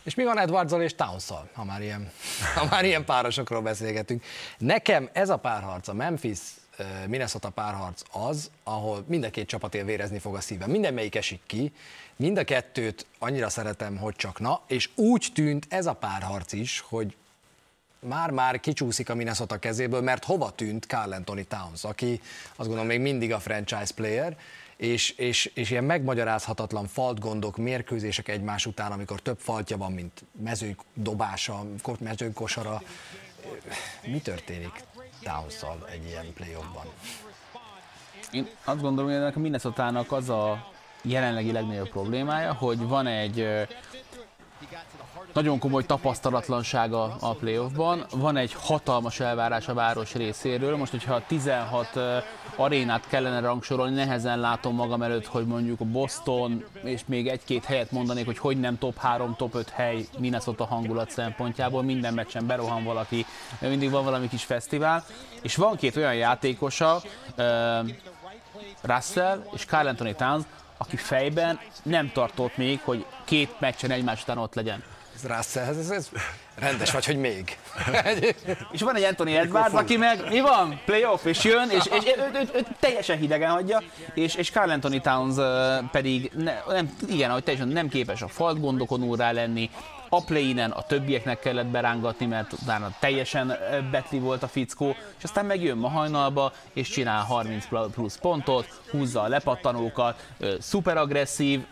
[0.02, 2.10] És mi van Edwardzzal és Townszal, ha már ilyen,
[2.54, 4.24] ha már ilyen párosokról beszélgetünk?
[4.58, 6.38] Nekem ez a párharc, a Memphis
[7.06, 10.70] Minnesota párharc az, ahol mind a két csapat vérezni fog a szívem.
[10.70, 11.72] Minden melyik esik ki,
[12.16, 16.80] mind a kettőt annyira szeretem, hogy csak na, és úgy tűnt ez a párharc is,
[16.80, 17.16] hogy
[17.98, 23.00] már-már kicsúszik a Minnesota kezéből, mert hova tűnt Carl Anthony Towns, aki azt gondolom még
[23.00, 24.36] mindig a franchise player,
[24.76, 30.76] és, és, és ilyen megmagyarázhatatlan faltgondok, mérkőzések egymás után, amikor több faltja van, mint mezőny
[30.94, 31.64] dobása,
[31.98, 32.82] mezőny kosara.
[34.06, 34.72] Mi történik?
[35.22, 35.54] Towns
[35.90, 36.84] egy ilyen playoffban.
[38.30, 40.66] Én azt gondolom, hogy ennek a minnesota az a
[41.02, 43.66] jelenlegi legnagyobb problémája, hogy van egy
[45.32, 50.76] nagyon komoly tapasztalatlansága a playoffban, van egy hatalmas elvárás a város részéről.
[50.76, 51.98] Most, hogyha 16
[52.56, 57.90] arénát kellene rangsorolni, nehezen látom magam előtt, hogy mondjuk a Boston, és még egy-két helyet
[57.90, 62.84] mondanék, hogy hogy nem top 3, top 5 hely Minnesota hangulat szempontjából, minden meccsen berohan
[62.84, 63.26] valaki,
[63.60, 65.04] mindig van valami kis fesztivál,
[65.42, 67.02] és van két olyan játékosa,
[68.82, 70.44] Russell és Carl Anthony Towns,
[70.76, 74.82] aki fejben nem tartott még, hogy két meccsen egymás után ott legyen.
[75.22, 76.08] Ez Russell, ez, ez,
[76.54, 77.58] rendes vagy, hogy még.
[78.72, 80.80] és van egy Anthony Edwards, aki meg, mi van?
[80.84, 83.82] Playoff, és jön, és, és őt, őt, őt teljesen hidegen hagyja,
[84.14, 85.34] és, és Carl Anthony Towns
[85.90, 89.70] pedig, ne, nem, igen, ahogy teljesen nem képes a falt gondokon úrá lenni,
[90.08, 93.58] a play a többieknek kellett berángatni, mert utána teljesen
[93.90, 99.22] betli volt a fickó, és aztán megjön ma hajnalba, és csinál 30 plusz pontot, húzza
[99.22, 100.26] a lepattanókat,
[100.58, 101.64] szuper agresszív,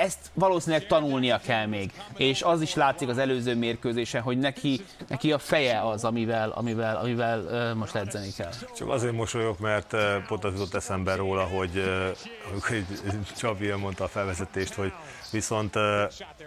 [0.00, 1.92] ezt valószínűleg tanulnia kell még.
[2.16, 6.96] És az is látszik az előző mérkőzésen, hogy neki, neki a feje az, amivel, amivel,
[6.96, 8.52] amivel most edzeni kell.
[8.76, 14.08] Csak azért mosolyog, mert uh, pont az jutott eszembe róla, hogy uh, Csabi mondta a
[14.08, 14.92] felvezetést, hogy
[15.30, 15.76] viszont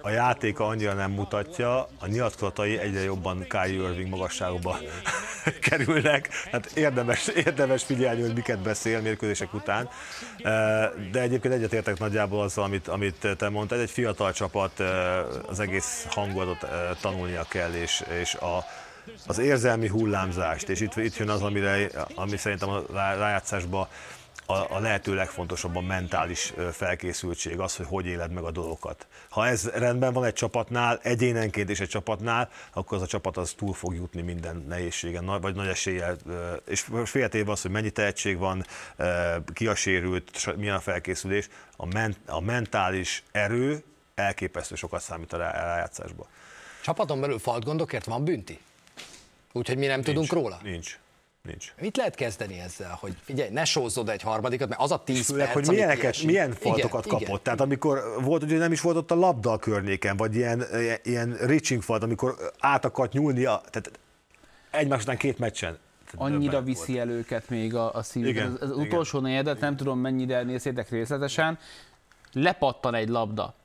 [0.01, 4.77] a játéka annyira nem mutatja, a nyilatkozatai egyre jobban Kyrie Irving magasságba
[5.69, 9.89] kerülnek, hát érdemes, érdemes figyelni, hogy miket beszél mérkőzések után,
[11.11, 14.79] de egyébként egyetértek nagyjából azzal, amit, amit te mondtad, egy fiatal csapat
[15.47, 16.65] az egész hangulatot
[17.01, 18.65] tanulnia kell, és, és a,
[19.27, 23.87] az érzelmi hullámzást, és itt, itt jön az, amire, ami szerintem a rájátszásban
[24.45, 29.07] a, a lehető legfontosabb a mentális felkészültség, az, hogy hogy éled meg a dolgokat.
[29.29, 33.53] Ha ez rendben van egy csapatnál, egyénenként és egy csapatnál, akkor az a csapat az
[33.57, 36.17] túl fog jutni minden nehézségen, vagy nagy eséllyel,
[36.67, 38.65] és féltéve az, hogy mennyi tehetség van,
[39.53, 43.83] ki a sérült, milyen a felkészülés, a, ment, a mentális erő
[44.15, 46.27] elképesztő sokat számít a rájátszásba.
[46.83, 48.59] Csapaton belül falt gondokért van bünti?
[49.51, 50.59] Úgyhogy mi nem nincs, tudunk róla?
[50.63, 50.99] Nincs.
[51.47, 51.73] Nincs.
[51.81, 55.53] Mit lehet kezdeni ezzel, hogy figyelj, ne sózzod egy harmadikat, mert az a tíz Főleg,
[55.53, 57.27] perc, hogy milyeneket, milyen faltokat igen, kapott.
[57.27, 57.39] Igen.
[57.43, 60.63] Tehát amikor volt, hogy nem is volt ott a labda a környéken, vagy ilyen,
[61.03, 63.99] ilyen reaching falt, amikor át akart nyúlni, a, tehát
[64.71, 65.77] egymás után két meccsen.
[66.15, 67.07] Annyira viszi volt.
[67.07, 68.25] el őket még a, a szív.
[68.25, 68.85] Igen, az, az igen.
[68.85, 71.59] utolsó negyedet, nem tudom mennyire néztétek részletesen,
[72.33, 73.55] lepattan egy labda.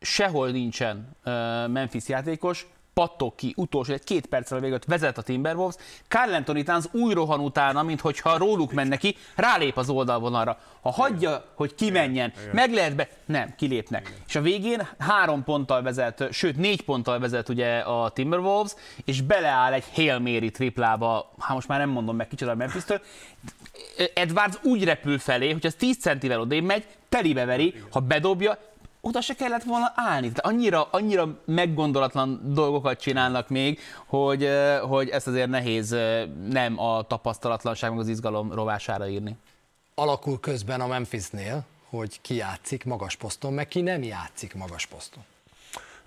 [0.00, 1.32] Sehol nincsen uh,
[1.68, 5.74] Memphis játékos, pattog ki utolsó, egy két perccel a véget vezet a Timberwolves,
[6.08, 10.58] Carl Anthony Towns úgy rohan utána, mintha róluk menne ki, rálép az oldalvonalra.
[10.80, 14.08] Ha hagyja, hogy kimenjen, meg lehet be, nem, kilépnek.
[14.08, 14.22] Igen.
[14.26, 18.72] És a végén három ponttal vezet, sőt négy ponttal vezet ugye a Timberwolves,
[19.04, 22.84] és beleáll egy Hail Mary triplába, hát most már nem mondom meg kicsit a memphis
[24.14, 28.58] Edwards úgy repül felé, hogy az 10 centivel odébb megy, telibe veri, ha bedobja,
[29.00, 30.28] oda se kellett volna állni.
[30.28, 34.48] De annyira, annyira meggondolatlan dolgokat csinálnak még, hogy,
[34.88, 35.96] hogy ezt azért nehéz
[36.48, 39.36] nem a tapasztalatlanság, meg az izgalom rovására írni.
[39.94, 45.22] Alakul közben a Memphisnél, hogy ki játszik magas poszton, meg ki nem játszik magas poszton.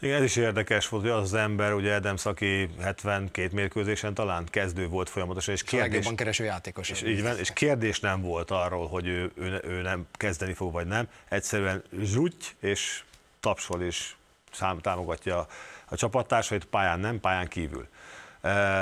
[0.03, 4.45] Igen, ez is érdekes volt, hogy az az ember, ugye Adams, aki 72 mérkőzésen talán
[4.49, 6.89] kezdő volt folyamatosan, és kérdés, a kereső játékos.
[6.89, 10.71] És, így van, és kérdés nem volt arról, hogy ő, ő, ő nem kezdeni fog,
[10.71, 11.07] vagy nem.
[11.29, 13.03] Egyszerűen zsutty, és
[13.39, 14.13] tapsol, és
[14.51, 15.47] szám, támogatja
[15.85, 17.87] a csapattársait, pályán nem, pályán kívül.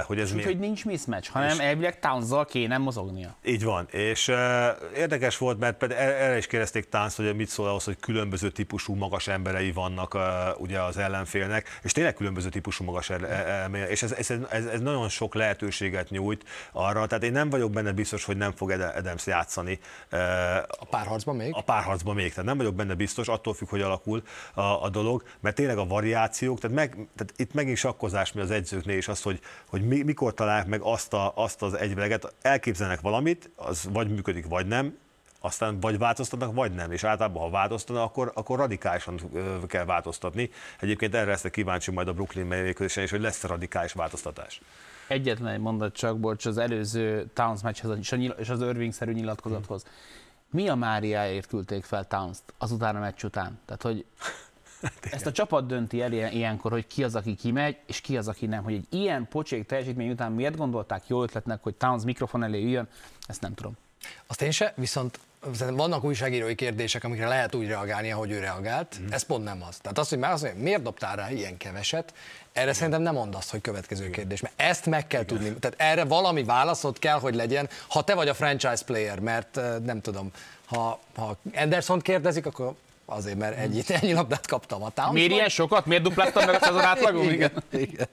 [0.06, 0.44] Hogy ez mi...
[0.44, 3.36] hogy nincs mismatch, hanem elvileg Townszal kéne mozognia.
[3.46, 4.36] Így van, és uh,
[4.96, 8.96] érdekes volt, mert pedig erre is kérdezték Tánc, hogy mit szól ahhoz, hogy különböző típusú
[8.96, 10.22] magas emberei vannak uh,
[10.58, 15.10] ugye az ellenfélnek, és tényleg különböző típusú magas emberei, és ez, ez, ez, ez, nagyon
[15.10, 19.80] sok lehetőséget nyújt arra, tehát én nem vagyok benne biztos, hogy nem fog Adams játszani.
[20.12, 20.20] Uh,
[20.56, 21.52] a párharcban még?
[21.56, 25.24] A párharcban még, tehát nem vagyok benne biztos, attól függ, hogy alakul a, a dolog,
[25.40, 29.22] mert tényleg a variációk, tehát, meg, tehát itt megint sakkozás mi az edzőknél is az,
[29.22, 34.10] hogy hogy mi, mikor találják meg azt, a, azt az egyveleget, elképzelnek valamit, az vagy
[34.10, 34.98] működik, vagy nem,
[35.40, 36.92] aztán vagy változtatnak, vagy nem.
[36.92, 39.20] És általában, ha változtatnak, akkor, akkor radikálisan
[39.68, 40.50] kell változtatni.
[40.80, 44.62] Egyébként erre leszek kíváncsi majd a Brooklyn mérkőzésen is, hogy lesz radikális változtatás.
[45.08, 49.86] Egyetlen egy mondat csak, bocs, az előző Towns meccshez és az Irving-szerű nyilatkozathoz.
[50.52, 53.60] Mi a Máriáért küldték fel Towns-t azután a meccs után?
[53.66, 54.06] Tehát, hogy
[55.12, 58.46] Ezt a csapat dönti el ilyenkor, hogy ki az, aki kimegy, és ki az, aki
[58.46, 58.64] nem.
[58.64, 62.88] Hogy egy ilyen pocsék teljesítmény után miért gondolták jó ötletnek, hogy Towns mikrofon elé üljön,
[63.28, 63.78] ezt nem tudom.
[64.28, 65.20] Azt én se, viszont
[65.72, 69.00] vannak újságírói kérdések, amikre lehet úgy reagálni, ahogy ő reagált.
[69.02, 69.06] Mm.
[69.10, 69.78] Ez pont nem az.
[69.78, 72.14] Tehát az, hogy már azt mondja, miért dobtál rá ilyen keveset,
[72.52, 72.74] erre Igen.
[72.74, 74.14] szerintem nem mondd azt, hogy következő Igen.
[74.14, 74.42] kérdés.
[74.42, 75.38] Mert ezt meg kell Igen.
[75.38, 75.60] tudni.
[75.60, 80.02] Tehát erre valami válaszod kell, hogy legyen, ha te vagy a franchise player, mert nem
[80.02, 80.32] tudom,
[80.66, 82.76] ha, ha Anderson kérdezik, akkor
[83.12, 85.14] Azért, mert ennyi, ennyi labdát kaptam a Townsban.
[85.14, 85.86] Miért ilyen sokat?
[85.86, 87.32] Miért dupláztam meg a szezon átlagon?
[87.32, 88.08] igen, igen.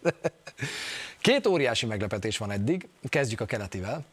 [1.21, 2.89] Két óriási meglepetés van eddig.
[3.09, 4.05] Kezdjük a keletivel.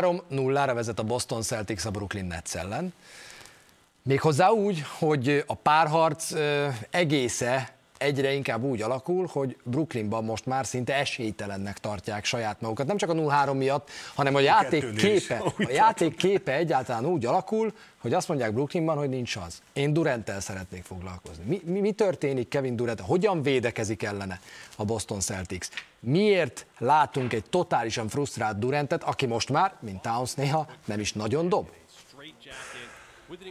[0.00, 2.94] 3-0-ra vezet a Boston Celtics a Brooklyn Nets ellen.
[4.02, 6.32] Méghozzá úgy, hogy a párharc
[6.90, 12.86] egésze egyre inkább úgy alakul, hogy Brooklynban most már szinte esélytelennek tartják saját magukat.
[12.86, 17.72] Nem csak a 0-3 miatt, hanem a játék képe, a játék képe egyáltalán úgy alakul,
[17.98, 19.62] hogy azt mondják Brooklynban, hogy nincs az.
[19.72, 21.44] Én Duranttel szeretnék foglalkozni.
[21.44, 23.00] Mi, mi, mi történik Kevin Durant?
[23.00, 24.40] Hogyan védekezik ellene
[24.76, 25.68] a Boston Celtics?
[26.00, 31.48] Miért látunk egy totálisan frusztrált Durantet, aki most már, mint Towns néha, nem is nagyon
[31.48, 31.68] dob?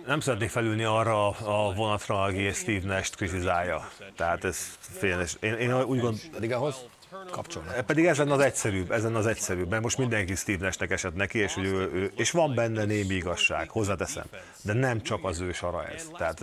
[0.06, 3.90] Nem szeretnék felülni arra a vonatra, aki Steve Nash kritizálja.
[4.16, 5.36] Tehát ez félnes.
[5.40, 6.20] Én, én úgy gondolom...
[6.32, 6.86] Pedig ahhoz?
[7.32, 7.70] kapcsolni.
[7.86, 11.54] Pedig ezen az egyszerűbb, ezen az egyszerűbb, mert most mindenki Steve Nashnek esett neki, és,
[11.54, 14.26] hogy ő, ő, és van benne némi igazság, hozzáteszem,
[14.62, 16.10] de nem csak az ő sara ez.
[16.18, 16.42] Tehát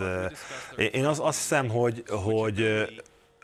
[0.91, 2.87] én az, azt hiszem, hogy, hogy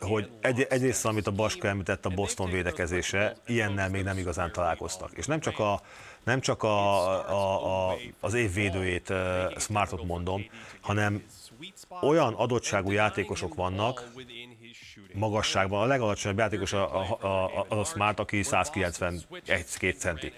[0.00, 5.10] hogy egy, egyrészt, amit a Baska említett, a Boston védekezése, ilyennel még nem igazán találkoztak.
[5.12, 5.80] És nem csak, a,
[6.24, 6.98] nem csak a,
[7.30, 9.12] a, a, az év védőjét,
[9.58, 10.44] Smartot mondom,
[10.80, 11.24] hanem
[12.00, 14.12] olyan adottságú játékosok vannak,
[15.12, 15.82] magasságban.
[15.82, 20.32] A legalacsonyabb játékos a, a, a, az a Smart, aki 191-2 centi.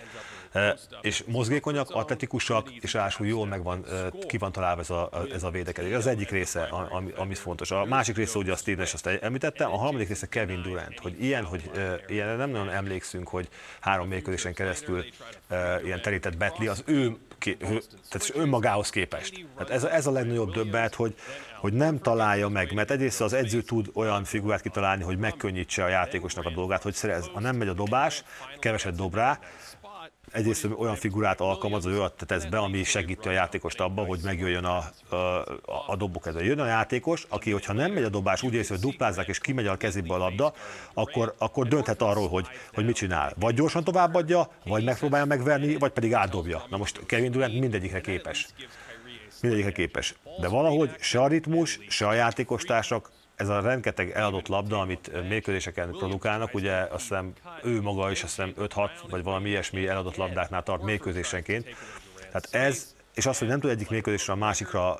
[1.01, 3.85] És mozgékonyak, atletikusak, és ráadásul jól meg van,
[4.27, 5.93] ki van találva ez a, ez a védekezés.
[5.93, 7.71] Ez az egyik része, ami, ami fontos.
[7.71, 11.45] A másik része ugye a Steve azt említettem, a harmadik része Kevin Durant, hogy ilyen,
[11.45, 11.71] hogy
[12.07, 13.49] ilyen nem nagyon emlékszünk, hogy
[13.81, 15.05] három mérkőzésen keresztül
[15.85, 17.17] ilyen terített betli, az ő
[18.09, 19.47] tehát önmagához képest.
[19.57, 21.15] Tehát ez, ez a legnagyobb döbbet, hogy,
[21.61, 25.89] hogy nem találja meg, mert egyrészt az edző tud olyan figurát kitalálni, hogy megkönnyítse a
[25.89, 28.25] játékosnak a dolgát, hogy szerez, ha nem megy a dobás,
[28.59, 29.39] keveset dob rá,
[30.33, 34.65] egyrészt olyan figurát alkalmaz, vagy olyat tesz be, ami segíti a játékost abban, hogy megjöjjön
[34.65, 34.77] a,
[35.17, 35.45] a,
[35.87, 36.35] a dobok ez.
[36.41, 39.67] Jön a játékos, aki, hogyha nem megy a dobás, úgy érzi, hogy duplázzák és kimegy
[39.67, 40.53] a kezébe a labda,
[40.95, 43.33] akkor, akkor dönthet arról, hogy, hogy mit csinál.
[43.39, 46.63] Vagy gyorsan továbbadja, vagy megpróbálja megverni, vagy pedig átdobja.
[46.71, 48.47] Na most Kevin Durant mindegyikre képes.
[49.41, 50.15] Mindegyikre képes.
[50.41, 53.11] De valahogy se a ritmus, se a játékostársak
[53.43, 58.35] ez a rengeteg eladott labda, amit mérkőzéseken produkálnak, ugye azt hiszem ő maga is azt
[58.37, 61.69] hiszem 5-6 vagy valami ilyesmi eladott labdáknál tart mérkőzésenként.
[62.17, 64.99] Tehát ez, és az, hogy nem tud egyik mérkőzésre a másikra,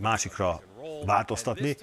[0.00, 0.60] másikra
[1.06, 1.76] változtatni,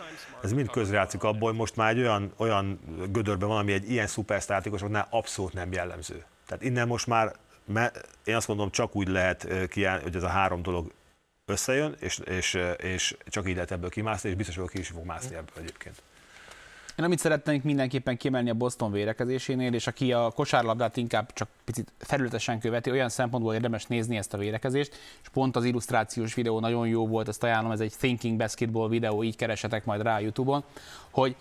[0.43, 2.79] ez mind közrejátszik abból, hogy most már egy olyan, olyan
[3.11, 6.25] gödörben van, ami egy ilyen szupersztátikusoknál abszolút nem jellemző.
[6.47, 7.35] Tehát innen most már,
[8.23, 10.91] én azt mondom, csak úgy lehet kiállni, hogy ez a három dolog
[11.49, 15.05] összejön, és, és, és csak így lehet ebből kimászni, és biztos, hogy ki is fog
[15.05, 16.01] mászni ebből egyébként.
[16.99, 21.91] Én amit szeretnénk mindenképpen kiemelni a Boston vérekezésénél, és aki a kosárlabdát inkább csak picit
[21.97, 26.87] felületesen követi, olyan szempontból érdemes nézni ezt a vérekezést, és pont az illusztrációs videó nagyon
[26.87, 30.63] jó volt, ezt ajánlom, ez egy Thinking Basketball videó, így keresetek majd rá a Youtube-on,
[31.09, 31.35] hogy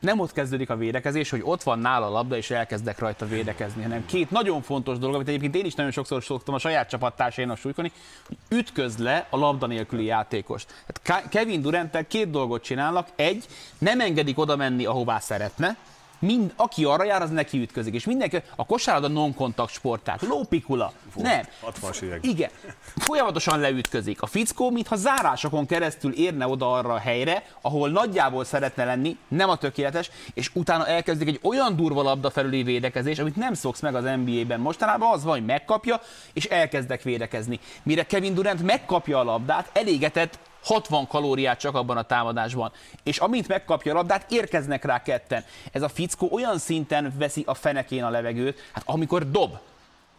[0.00, 3.82] nem ott kezdődik a védekezés, hogy ott van nála a labda, és elkezdek rajta védekezni,
[3.82, 7.58] hanem két nagyon fontos dolog, amit egyébként én is nagyon sokszor szoktam a saját csapattársaimnak
[7.58, 7.92] súlykoni,
[8.26, 10.84] hogy ütköz le a labda nélküli játékost.
[11.02, 13.08] Tehát Kevin Durant két dolgot csinálnak.
[13.16, 13.46] Egy,
[13.78, 15.76] nem engedik oda menni, ahová szeretne,
[16.18, 17.94] mind, aki arra jár, az neki ütközik.
[17.94, 20.92] És mindenki, a kosárlabda non-kontakt sport, tehát lópikula.
[21.14, 21.42] Nem.
[21.60, 22.50] 60 Igen.
[22.96, 24.22] Folyamatosan leütközik.
[24.22, 29.48] A fickó, mintha zárásokon keresztül érne oda arra a helyre, ahol nagyjából szeretne lenni, nem
[29.48, 33.94] a tökéletes, és utána elkezdik egy olyan durva labda felüli védekezés, amit nem szoksz meg
[33.94, 34.60] az NBA-ben.
[34.60, 36.00] Mostanában az van, hogy megkapja,
[36.32, 37.60] és elkezdek védekezni.
[37.82, 42.72] Mire Kevin Durant megkapja a labdát, elégetett 60 kalóriát csak abban a támadásban.
[43.02, 45.44] És amint megkapja a labdát, érkeznek rá ketten.
[45.72, 49.58] Ez a fickó olyan szinten veszi a fenekén a levegőt, hát amikor dob,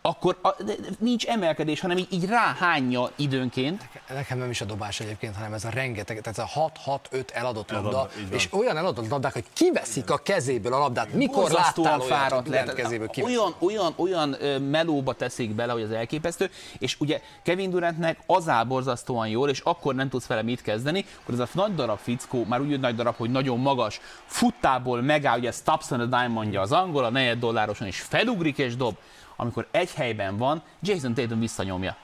[0.01, 0.55] akkor a,
[0.99, 3.89] nincs emelkedés, hanem így, így ráhányja időnként.
[4.13, 6.71] Nekem nem is a dobás egyébként, hanem ez a rengeteg, tehát ez a
[7.11, 11.13] 6-6-5 eladott labda, és olyan eladott labdák, hogy kiveszik a kezéből a labdát.
[11.13, 14.29] Mikor láttál fáradt lehet, kezéből olyan, olyan, olyan
[14.61, 19.59] melóba teszik bele, hogy az elképesztő, és ugye Kevin Durantnek az áll borzasztóan jól, és
[19.59, 22.95] akkor nem tudsz vele mit kezdeni, hogy ez a nagy darab fickó, már úgy nagy
[22.95, 27.09] darab, hogy nagyon magas, futtából megáll, ugye stops on a dime mondja az angol, a
[27.09, 28.95] negyed dollároson is felugrik és dob
[29.39, 31.95] amikor egy helyben van, Jason Tatum visszanyomja.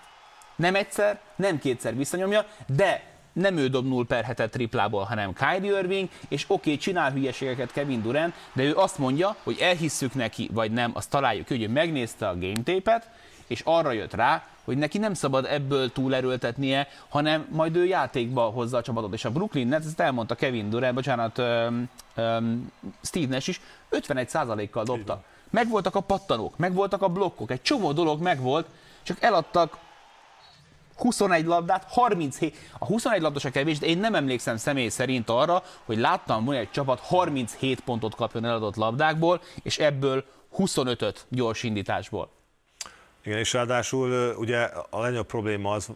[0.56, 2.46] Nem egyszer, nem kétszer visszanyomja,
[2.76, 7.12] de nem ő dob 0 per hetet triplából, hanem Kyrie Irving, és oké, okay, csinál
[7.12, 11.62] hülyeségeket Kevin Durant, de ő azt mondja, hogy elhisszük neki, vagy nem, azt találjuk hogy
[11.62, 13.04] ő megnézte a game tape
[13.48, 18.78] és arra jött rá, hogy neki nem szabad ebből túlerőltetnie, hanem majd ő játékba hozza
[18.78, 19.14] a csapatot.
[19.14, 22.72] És a Brooklyn Nets, ezt elmondta Kevin Durant, bocsánat, um, um,
[23.02, 25.24] Steve Nash is, 51%-kal dobta.
[25.50, 28.68] Megvoltak a pattanók, megvoltak a blokkok, egy csomó dolog megvolt,
[29.04, 29.78] csak eladtak
[30.96, 32.58] 21 labdát, 37.
[32.80, 36.60] A 21 labdos a kevés, de én nem emlékszem személy szerint arra, hogy láttam volna
[36.60, 40.26] egy csapat 37 pontot kapjon eladott labdákból, és ebből
[40.58, 42.30] 25-öt gyors indításból.
[43.24, 45.90] Igen, és ráadásul ugye a legnagyobb probléma az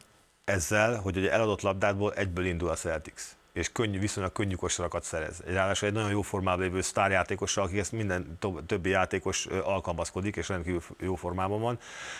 [0.43, 5.41] ezzel, hogy ugye eladott labdátból egyből indul a Celtics és könnyű, viszonylag könnyű kosarakat szerez.
[5.45, 10.81] Ráadásul egy nagyon jó formában lévő sztárjátékossal, aki ezt minden többi játékos alkalmazkodik, és rendkívül
[10.99, 11.79] jó formában van.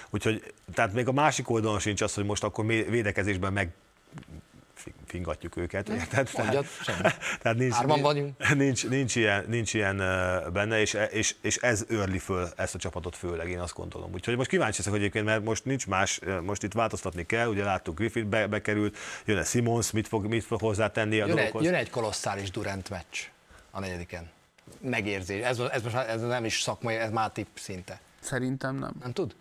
[0.10, 3.74] Úgyhogy, tehát még a másik oldalon sincs az, hogy most akkor védekezésben meg
[5.06, 5.90] fingatjuk őket.
[5.90, 6.30] Érted?
[6.38, 6.66] Mondjad,
[7.42, 8.48] tehát nincs, Hárman vagyunk.
[8.56, 9.98] Nincs, nincs, ilyen, nincs ilyen
[10.54, 14.14] benne, és, és, és ez őrli föl ezt a csapatot főleg, én azt gondolom.
[14.14, 17.98] Úgyhogy most kíváncsi leszek egyébként, mert most nincs más, most itt változtatni kell, ugye láttuk
[17.98, 21.90] Griffith be, bekerült, jön-e Simons, mit fog, mit fog hozzátenni a jön, egy, jön egy
[21.90, 23.18] kolosszális Durant meccs
[23.72, 24.30] a negyediken.
[24.80, 25.44] megérzés.
[25.44, 28.00] Ez, ez, most, ez nem is szakmai, ez már tipp szinte.
[28.20, 28.92] Szerintem nem.
[29.02, 29.36] Nem tud?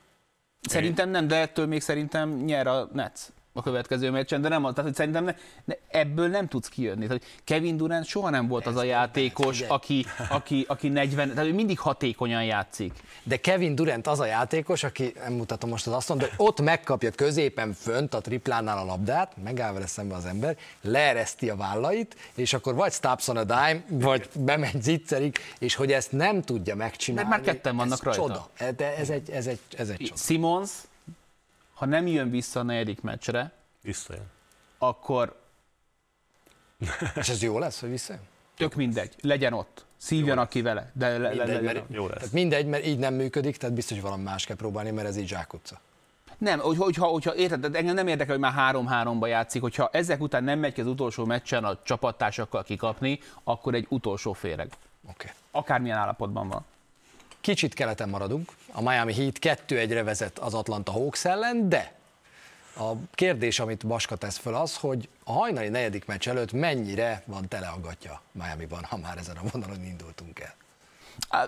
[0.61, 3.21] Szerintem nem, de ettől még szerintem nyer a Nets
[3.59, 7.07] a következő meccsen, de nem, tehát hogy szerintem ne, ne, ebből nem tudsz kijönni.
[7.07, 11.47] Tehát Kevin Durant soha nem volt Ez az a játékos, aki, aki, aki 40, tehát
[11.47, 12.93] ő mindig hatékonyan játszik.
[13.23, 17.11] De Kevin Durant az a játékos, aki, nem mutatom most az asztalon, de ott megkapja
[17.11, 22.53] középen fönt a triplánál a labdát, megáll vele szembe az ember, leereszti a vállait, és
[22.53, 27.29] akkor vagy stops on a dime, vagy bemegy zicserig, és hogy ezt nem tudja megcsinálni.
[27.29, 28.21] Mert már ketten vannak rajta.
[28.21, 28.49] Csoda.
[28.77, 30.17] De ez egy, ez egy, ez egy csoda.
[30.17, 30.71] Simons
[31.79, 33.53] ha nem jön vissza a negyedik meccsre,
[33.83, 34.27] Visszajön.
[34.79, 35.41] akkor
[37.15, 38.23] És ez jó lesz, hogy visszajön?
[38.57, 41.95] tök mindegy, legyen ott, szívjanak ki vele, de le, le, Mindegy, legyen mert, ott.
[41.95, 42.17] Jó lesz.
[42.17, 45.17] Tehát mindegy, mert így nem működik, tehát biztos, hogy valami más kell próbálni, mert ez
[45.17, 45.81] így zsákutca.
[46.39, 50.21] Nem, hogy, hogyha, hogyha érted, de engem nem érdekel, hogy már 3-3-ba játszik, hogyha ezek
[50.21, 54.67] után nem megy ki az utolsó meccsen a csapattársakkal kikapni, akkor egy utolsó féreg.
[54.67, 55.13] Oké.
[55.13, 55.31] Okay.
[55.51, 56.65] Akármilyen állapotban van.
[57.49, 58.53] Kicsit keleten maradunk.
[58.73, 59.39] A Miami Heat
[59.69, 61.93] 2-1-re vezet az Atlanta Hawks ellen, de
[62.77, 67.49] a kérdés, amit Baska tesz föl az, hogy a hajnali negyedik meccs előtt mennyire van
[67.49, 70.55] tele a gatya Miami-ban, ha már ezen a vonalon indultunk el.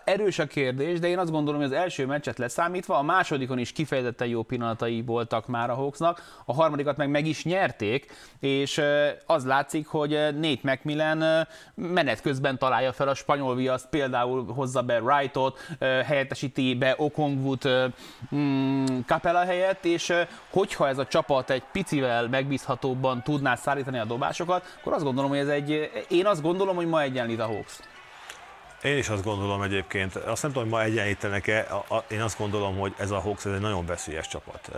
[0.05, 3.73] Erős a kérdés, de én azt gondolom, hogy az első meccset leszámítva, a másodikon is
[3.73, 8.83] kifejezetten jó pillanatai voltak már a Hawksnak, a harmadikat meg meg is nyerték, és
[9.27, 15.01] az látszik, hogy Nate McMillan menet közben találja fel a spanyol viaszt, például hozza be
[15.01, 17.87] Wrightot, helyettesíti be Okongwut ö,
[18.35, 20.13] mm, Capella helyett, és
[20.51, 25.39] hogyha ez a csapat egy picivel megbízhatóbban tudná szállítani a dobásokat, akkor azt gondolom, hogy
[25.39, 27.79] ez egy, én azt gondolom, hogy ma egyenlít a Hawks.
[28.83, 31.67] Én is azt gondolom egyébként, azt nem tudom, hogy ma egyenlítenek-e,
[32.09, 34.71] én azt gondolom, hogy ez a Hawks ez egy nagyon veszélyes csapat.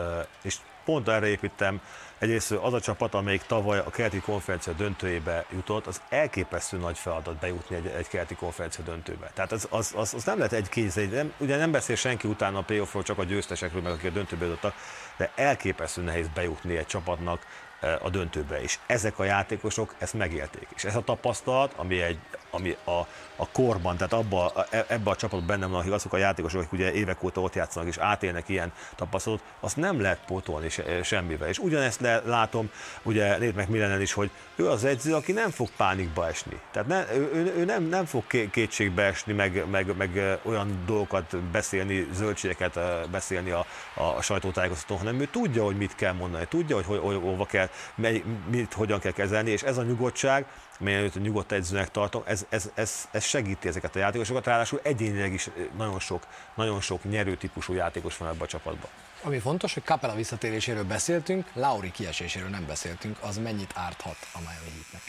[0.42, 1.80] És pont erre építem,
[2.18, 7.36] egyrészt az a csapat, amelyik tavaly a keleti konferencia döntőjébe jutott, az elképesztő nagy feladat
[7.36, 9.30] bejutni egy, egy keleti konferencia döntőbe.
[9.34, 12.28] Tehát az, az, az, az nem lehet egy kéz, egy, nem, ugye nem beszél senki
[12.28, 14.74] utána a playoffról, csak a győztesekről, meg akik a döntőbe jutottak,
[15.16, 17.46] de elképesztő nehéz bejutni egy csapatnak
[18.02, 20.68] a döntőbe, és ezek a játékosok ezt megélték.
[20.74, 22.18] És ez a tapasztalat, ami, egy,
[22.54, 26.12] ami a, a korban, tehát abba, a- e- ebbe a csapatban benne van, akik azok
[26.12, 30.18] a játékosok, akik ugye évek óta ott játszanak és átélnek ilyen tapasztalatot, azt nem lehet
[30.26, 31.48] pótolni se, semmivel.
[31.48, 32.70] És ugyanezt le, látom,
[33.02, 36.60] ugye Nate McMillan is, hogy ő az edző, aki nem fog pánikba esni.
[36.70, 40.34] Tehát ne, ő, ő, ő nem, nem fog ké- kétségbe esni, meg, meg, meg ö,
[40.42, 42.78] olyan dolgokat beszélni, zöldségeket
[43.10, 47.20] beszélni a, a sajtótájékoztatón, hanem ő tudja, hogy mit kell mondani, tudja, hogy, hogy, hogy
[47.22, 50.46] hova kell, mely, mit, hogyan kell kezelni, és ez a nyugodtság,
[50.78, 55.32] melyen őt nyugodt edzőnek tartom, ez, ez, ez, ez segíti ezeket a játékosokat, ráadásul egyénileg
[55.32, 58.90] is ö, nagyon sok, nagyon sok nyerő típusú játékos van ebben a csapatban.
[59.22, 64.70] Ami fontos, hogy Capella visszatéréséről beszéltünk, Lauri kieséséről nem beszéltünk, az mennyit árthat a Miami
[64.74, 65.02] Heatnek.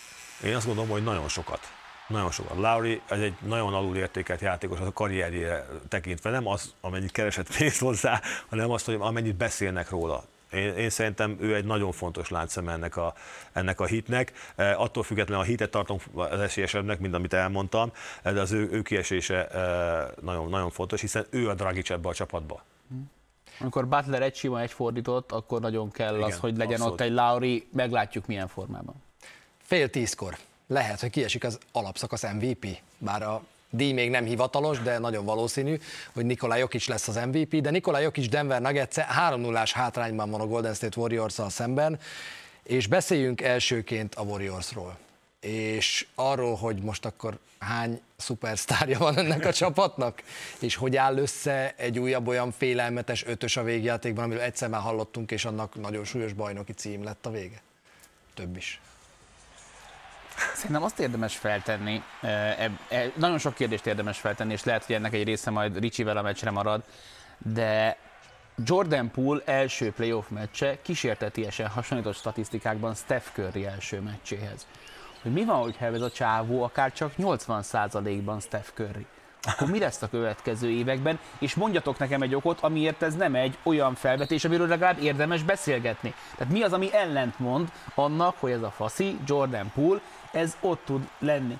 [0.43, 1.59] Én azt gondolom, hogy nagyon sokat.
[2.07, 2.57] Nagyon sokat.
[2.57, 6.30] Lauri ez egy nagyon alulértékelt játékos az a karrierjére tekintve.
[6.30, 10.24] Nem az, amennyit keresett pénzt hozzá, hanem azt, hogy amennyit beszélnek róla.
[10.54, 13.14] Én, én szerintem ő egy nagyon fontos láncszem ennek a,
[13.51, 14.34] ennek a hitnek.
[14.56, 17.91] E, attól függetlenül a hitet tartom az esélyesebbnek, mint amit elmondtam,
[18.24, 19.60] de az ő, ő kiesése e,
[20.22, 22.64] nagyon, nagyon fontos, hiszen ő a Dragic ebbe a csapatba.
[23.60, 26.93] Amikor Butler egy sima egy fordított, akkor nagyon kell Igen, az, hogy legyen abszolút.
[26.93, 28.95] ott egy Lauri, meglátjuk milyen formában.
[29.62, 30.38] Fél tízkor
[30.68, 33.43] lehet, hogy kiesik az alapszakasz MVP, bár a
[33.74, 35.78] díj még nem hivatalos, de nagyon valószínű,
[36.13, 40.41] hogy Nikola Jokic lesz az MVP, de Nikola Jokic Denver nuggets 3 0 hátrányban van
[40.41, 41.99] a Golden State warriors szemben,
[42.63, 44.97] és beszéljünk elsőként a Warriorsról
[45.43, 50.24] és arról, hogy most akkor hány szupersztárja van ennek a csapatnak,
[50.59, 55.32] és hogy áll össze egy újabb olyan félelmetes ötös a végjátékban, amiről egyszer már hallottunk,
[55.32, 57.61] és annak nagyon súlyos bajnoki cím lett a vége.
[58.34, 58.82] Több is.
[60.55, 62.03] Szerintem azt érdemes feltenni,
[62.57, 66.17] eb- e, nagyon sok kérdést érdemes feltenni, és lehet, hogy ennek egy része majd Ricsivel
[66.17, 66.84] a meccsre marad,
[67.38, 67.97] de
[68.57, 74.67] Jordan Poole első playoff meccse kísértetiesen hasonlított statisztikákban Steph Curry első meccséhez.
[75.21, 79.05] Hogy mi van, hogyha ez a csávó akár csak 80%-ban Steph Curry?
[79.45, 81.19] Akkor mi lesz a következő években?
[81.39, 86.13] És mondjatok nekem egy okot, amiért ez nem egy olyan felvetés, amiről legalább érdemes beszélgetni.
[86.38, 89.99] Tehát mi az, ami ellentmond annak, hogy ez a faszi, Jordan Poole,
[90.34, 91.57] ez ott tud lenni.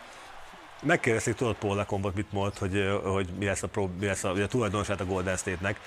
[0.82, 4.32] Megkérdezték, tudod Paul Lecombot mit mond, hogy, hogy mi lesz a, pró, mi lesz a,
[4.32, 5.80] a tulajdonosát a Golden State-nek,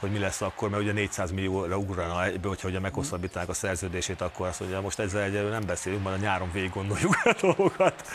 [0.00, 4.20] hogy mi lesz akkor, mert ugye 400 millióra ugrana egyből, hogyha ugye meghosszabbítanák a szerződését,
[4.20, 8.08] akkor azt mondja, most ezzel egyelőre nem beszélünk, majd a nyáron végig gondoljuk a dolgokat.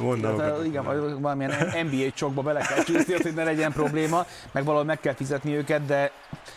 [0.00, 4.64] Mondom, Tehát, igen, vagy valamilyen NBA csokba bele kell csúszni, hogy ne legyen probléma, meg
[4.64, 6.10] valahol meg kell fizetni őket, de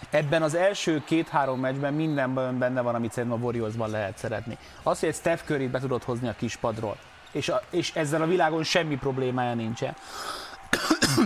[0.09, 4.57] ebben az első két-három meccsben mindenben benne van, amit szerintem a Warriorsban lehet szeretni.
[4.83, 6.97] Az, hogy egy Steph curry be tudod hozni a kispadról,
[7.31, 9.95] és, a, és ezzel a világon semmi problémája nincsen.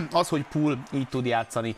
[0.20, 1.76] az, hogy Pool így tud játszani,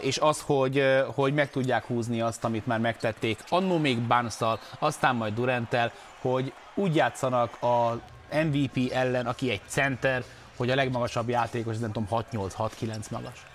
[0.00, 0.84] és az, hogy,
[1.14, 6.52] hogy meg tudják húzni azt, amit már megtették, annó még Barnszal, aztán majd Durantel, hogy
[6.74, 8.00] úgy játszanak a
[8.44, 10.24] MVP ellen, aki egy center,
[10.56, 13.46] hogy a legmagasabb játékos, nem tudom, 6-8-6-9 magas.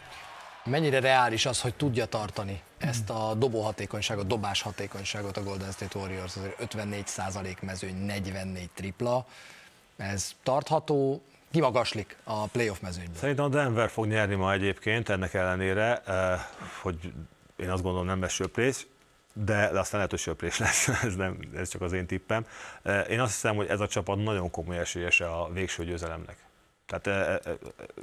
[0.63, 5.99] Mennyire reális az, hogy tudja tartani ezt a dobó hatékonyságot, dobás hatékonyságot a Golden State
[5.99, 9.25] Warriors, azért 54% mezőny, 44 tripla,
[9.97, 11.21] ez tartható,
[11.51, 13.15] kimagaslik a playoff mezőnyben.
[13.15, 16.39] Szerintem a Denver fog nyerni ma egyébként, ennek ellenére, eh,
[16.81, 17.13] hogy
[17.55, 18.87] én azt gondolom nem lesz söprés,
[19.33, 22.45] de, de aztán lehet, hogy söprés lesz, ez, nem, ez csak az én tippem.
[22.81, 26.37] Eh, én azt hiszem, hogy ez a csapat nagyon komoly esélyese a végső győzelemnek.
[26.85, 27.53] Tehát eh,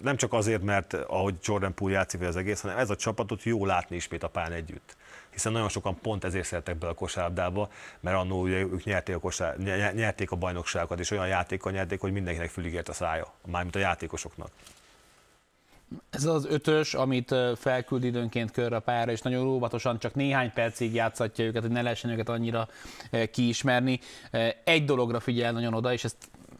[0.03, 3.67] nem csak azért, mert ahogy Jordan Poole játszik az egész, hanem ez a csapatot jó
[3.67, 4.97] látni ismét a pályán együtt
[5.35, 7.69] hiszen nagyon sokan pont ezért szerettek be a kosárlabdába,
[8.01, 9.57] mert annó ugye ők nyerték a, kosár,
[9.95, 14.49] nyerték a bajnokságokat, és olyan játékkal nyerték, hogy mindenkinek füligért a szája, mármint a játékosoknak.
[16.11, 20.95] Ez az ötös, amit felküld időnként körre a pályára, és nagyon óvatosan csak néhány percig
[20.95, 22.69] játszatja őket, hogy ne lehessen őket annyira
[23.31, 24.01] kiismerni.
[24.65, 26.17] Egy dologra figyel nagyon oda, és ezt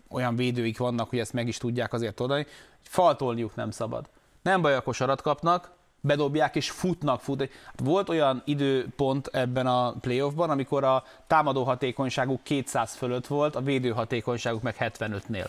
[0.09, 2.47] olyan védőik vannak, hogy ezt meg is tudják azért oda, hogy
[2.83, 4.09] faltolniuk nem szabad.
[4.43, 5.73] Nem baj, a kosarat kapnak,
[6.05, 7.49] bedobják és futnak, fut.
[7.77, 13.91] Volt olyan időpont ebben a playoffban, amikor a támadó hatékonyságuk 200 fölött volt, a védő
[13.91, 15.47] hatékonyságuk meg 75-nél.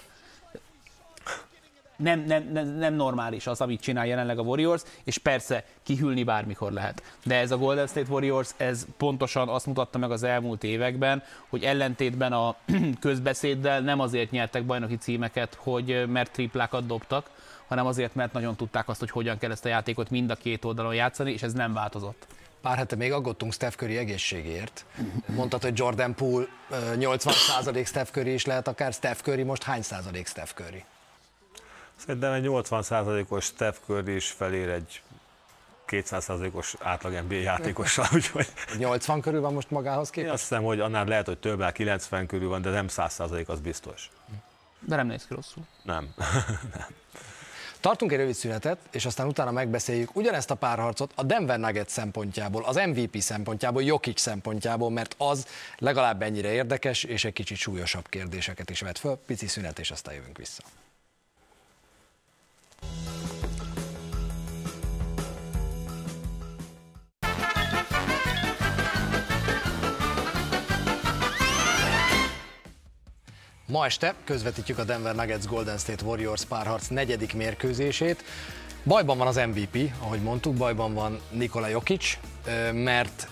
[1.98, 6.72] Nem, nem, nem, nem normális az, amit csinál jelenleg a Warriors, és persze kihűlni bármikor
[6.72, 7.04] lehet.
[7.24, 11.64] De ez a Golden State Warriors, ez pontosan azt mutatta meg az elmúlt években, hogy
[11.64, 12.56] ellentétben a
[13.00, 17.30] közbeszéddel nem azért nyertek bajnoki címeket, hogy mert triplákat dobtak,
[17.68, 20.66] hanem azért, mert nagyon tudták azt, hogy hogyan kell ezt a játékot mind a két
[20.66, 22.28] oldalon játszani, és ez nem változott.
[22.62, 24.86] Pár hete még aggódtunk Steph Curry egészségért.
[25.26, 30.28] Mondtad, hogy Jordan Poole 80% Steph Curry is lehet, akár Steph Curry most hány százalék
[30.28, 30.84] Steph Curry?
[31.96, 35.02] Szerintem egy 80%-os Steph Curry is felér egy
[35.88, 38.48] 200%-os átlag NBA játékossal, úgyhogy...
[38.78, 40.28] 80 körül van most magához képest?
[40.28, 43.60] Én azt hiszem, hogy annál lehet, hogy több, 90 körül van, de nem 100% az
[43.60, 44.10] biztos.
[44.80, 45.64] De nem néz ki rosszul.
[45.84, 46.14] Nem.
[46.78, 46.88] nem.
[47.86, 52.64] Tartunk egy rövid szünetet, és aztán utána megbeszéljük ugyanezt a párharcot a Denver Nuggets szempontjából,
[52.64, 58.70] az MVP szempontjából, Jokic szempontjából, mert az legalább ennyire érdekes, és egy kicsit súlyosabb kérdéseket
[58.70, 59.20] is vet föl.
[59.26, 60.64] Pici szünet, és aztán jövünk vissza.
[73.76, 78.24] Ma este közvetítjük a Denver Nuggets Golden State Warriors párharc negyedik mérkőzését.
[78.84, 82.18] Bajban van az MVP, ahogy mondtuk, bajban van Nikola Jokic,
[82.74, 83.28] mert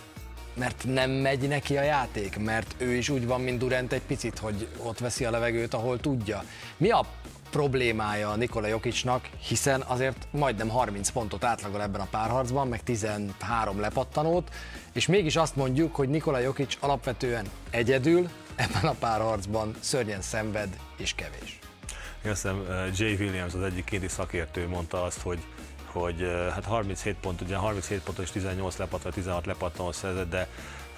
[0.53, 4.39] mert nem megy neki a játék, mert ő is úgy van, mint Durant egy picit,
[4.39, 6.43] hogy ott veszi a levegőt, ahol tudja.
[6.77, 7.05] Mi a
[7.49, 14.49] problémája Nikola Jokicnak, hiszen azért majdnem 30 pontot átlagol ebben a párharcban, meg 13 lepattanót,
[14.93, 21.15] és mégis azt mondjuk, hogy Nikola Jokic alapvetően egyedül, ebben a párharcban szörnyen szenved és
[21.15, 21.59] kevés.
[22.25, 25.43] Én azt hiszem, eh, Jay Williams, az egyik kéti szakértő mondta azt, hogy
[25.93, 30.47] hogy eh, hát 37 pont, ugye 37 pontot és 18 lepattan, 16 lepattanó szerzett, de,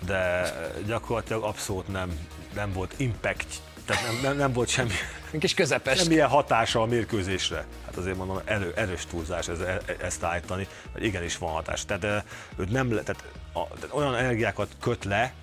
[0.06, 0.51] de
[0.86, 4.91] gyakorlatilag abszolút nem, nem volt impact, tehát nem, nem, nem volt semmi,
[5.39, 5.97] kis közepes.
[5.97, 7.66] semmilyen hatása a mérkőzésre.
[7.86, 11.86] Hát azért mondom, erő, erős túlzás ez, e, ezt állítani, hogy igenis van hatás.
[11.86, 12.24] Tehát eh,
[12.58, 15.34] őt nem, tehát, a, tehát olyan energiákat köt le,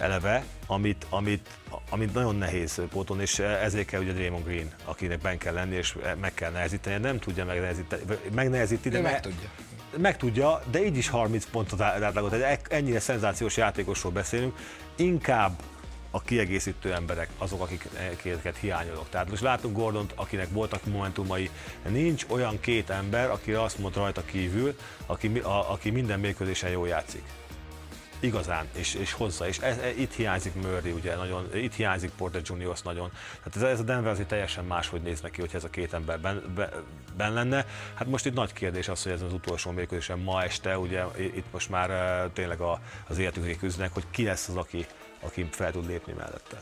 [0.00, 1.48] eleve, amit, amit,
[1.90, 5.96] amit nagyon nehéz póton, és ezért kell ugye Draymond Green, akinek ben kell lenni, és
[6.20, 7.02] meg kell nehezíteni.
[7.02, 8.02] Nem tudja megnehezíteni,
[8.34, 9.48] megnehezíti, de meg, meg tudja.
[9.96, 12.32] Meg tudja, de így is 30 pontot átlagot.
[12.68, 14.56] Ennyire szenzációs játékosról beszélünk.
[14.96, 15.52] Inkább
[16.10, 19.08] a kiegészítő emberek azok, akiket hiányolok.
[19.08, 21.50] Tehát most látunk Gordont, akinek voltak momentumai,
[21.88, 24.76] nincs olyan két ember, aki azt mond rajta kívül,
[25.06, 27.22] aki, a, aki minden mérkőzésen jól játszik
[28.20, 32.82] igazán, és, és hozza, és ez, itt hiányzik Murray, ugye, nagyon, itt hiányzik Porter Juniors
[32.82, 33.10] nagyon.
[33.42, 36.20] Tehát ez, ez a Denver azért teljesen máshogy néz neki, hogyha ez a két ember
[36.20, 36.70] ben, ben,
[37.16, 37.66] ben lenne.
[37.94, 41.52] Hát most itt nagy kérdés az, hogy ez az utolsó mérkőzésen ma este, ugye itt
[41.52, 44.86] most már uh, tényleg a, az életükre küzdenek, hogy ki lesz az, aki,
[45.20, 46.60] aki fel tud lépni mellette.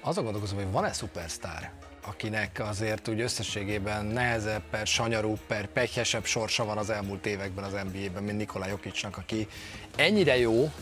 [0.00, 1.72] Azon gondolkozom, hogy van-e szupersztár,
[2.06, 7.72] akinek azért úgy összességében nehezebb, per sanyarú, per pegyhesebb sorsa van az elmúlt években az
[7.72, 9.48] NBA-ben, mint Nikola Jokicsnak, aki
[9.96, 10.72] ennyire jó,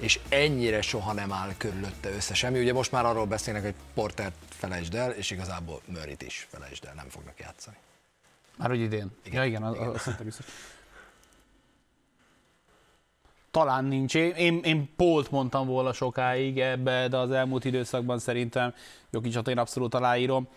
[0.00, 2.60] és ennyire soha nem áll körülötte össze semmi.
[2.60, 6.94] Ugye most már arról beszélnek, hogy Portert felejtsd el, és igazából Murrayt is felejtsd el,
[6.94, 7.76] nem fognak játszani.
[8.56, 9.10] Már hogy idén?
[9.22, 9.88] Igen, ja, igen, igen.
[9.88, 10.46] Az, az biztos.
[13.50, 14.14] Talán nincs.
[14.14, 18.74] Én, én Polt mondtam volna sokáig ebbe, de az elmúlt időszakban szerintem
[19.10, 20.48] Jokicsot én abszolút aláírom.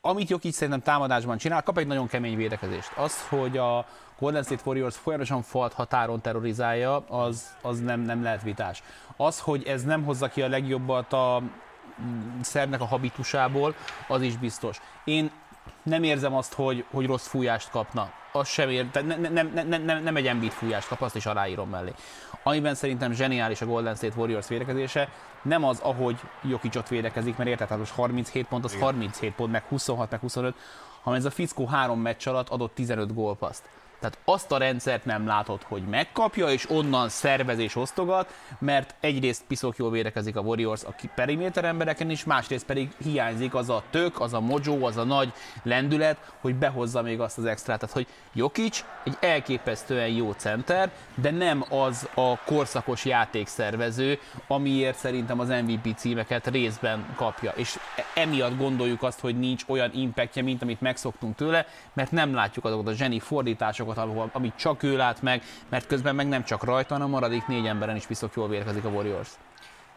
[0.00, 2.92] amit Jokic szerintem támadásban csinál, kap egy nagyon kemény védekezést.
[2.96, 3.86] Az, hogy a
[4.22, 8.82] Golden State Warriors folyamatosan falt határon terrorizálja, az, az nem, nem lehet vitás.
[9.16, 11.42] Az, hogy ez nem hozza ki a legjobbat a
[12.40, 13.74] szernek a habitusából,
[14.08, 14.80] az is biztos.
[15.04, 15.30] Én
[15.82, 18.10] nem érzem azt, hogy, hogy rossz fújást kapna.
[18.32, 21.26] Az sem ér, ne, ne, ne, ne, ne, nem egy Embiid fújást kap, azt is
[21.26, 21.92] aláírom mellé.
[22.42, 25.08] Amiben szerintem zseniális a Golden State Warriors védekezése,
[25.42, 28.84] nem az, ahogy Jokicot védekezik, mert érted, hát most 37 pont, az Igen.
[28.84, 30.54] 37 pont, meg 26, meg 25,
[31.02, 33.62] hanem ez a fickó három meccs alatt adott 15 gólpaszt.
[34.02, 39.44] Tehát azt a rendszert nem látod, hogy megkapja, és onnan szervez és osztogat, mert egyrészt
[39.48, 44.20] piszok jól védekezik a Warriors a periméter embereken is, másrészt pedig hiányzik az a tök,
[44.20, 45.32] az a mojo, az a nagy
[45.62, 47.78] lendület, hogy behozza még azt az extrát.
[47.78, 55.40] Tehát, hogy Jokic egy elképesztően jó center, de nem az a korszakos játékszervező, amiért szerintem
[55.40, 57.52] az MVP címeket részben kapja.
[57.56, 57.78] És
[58.14, 62.86] emiatt gondoljuk azt, hogy nincs olyan impactja, mint amit megszoktunk tőle, mert nem látjuk azokat
[62.86, 66.64] a zseni fordításokat, dolgokat, ahol, amit csak ő lát meg, mert közben meg nem csak
[66.64, 69.30] rajta, hanem a maradék négy emberen is viszont jól vérkezik a Warriors.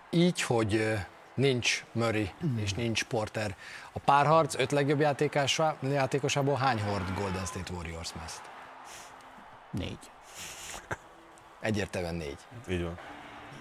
[0.09, 0.97] Így, hogy
[1.33, 2.57] nincs Murray mm.
[2.57, 3.55] és nincs Porter.
[3.91, 4.99] A párharc öt legjobb
[5.81, 8.41] játékosából hány hord Golden State Warriors meszt?
[9.71, 9.99] Négy.
[11.59, 12.37] Egyértelműen négy.
[12.69, 13.14] Így van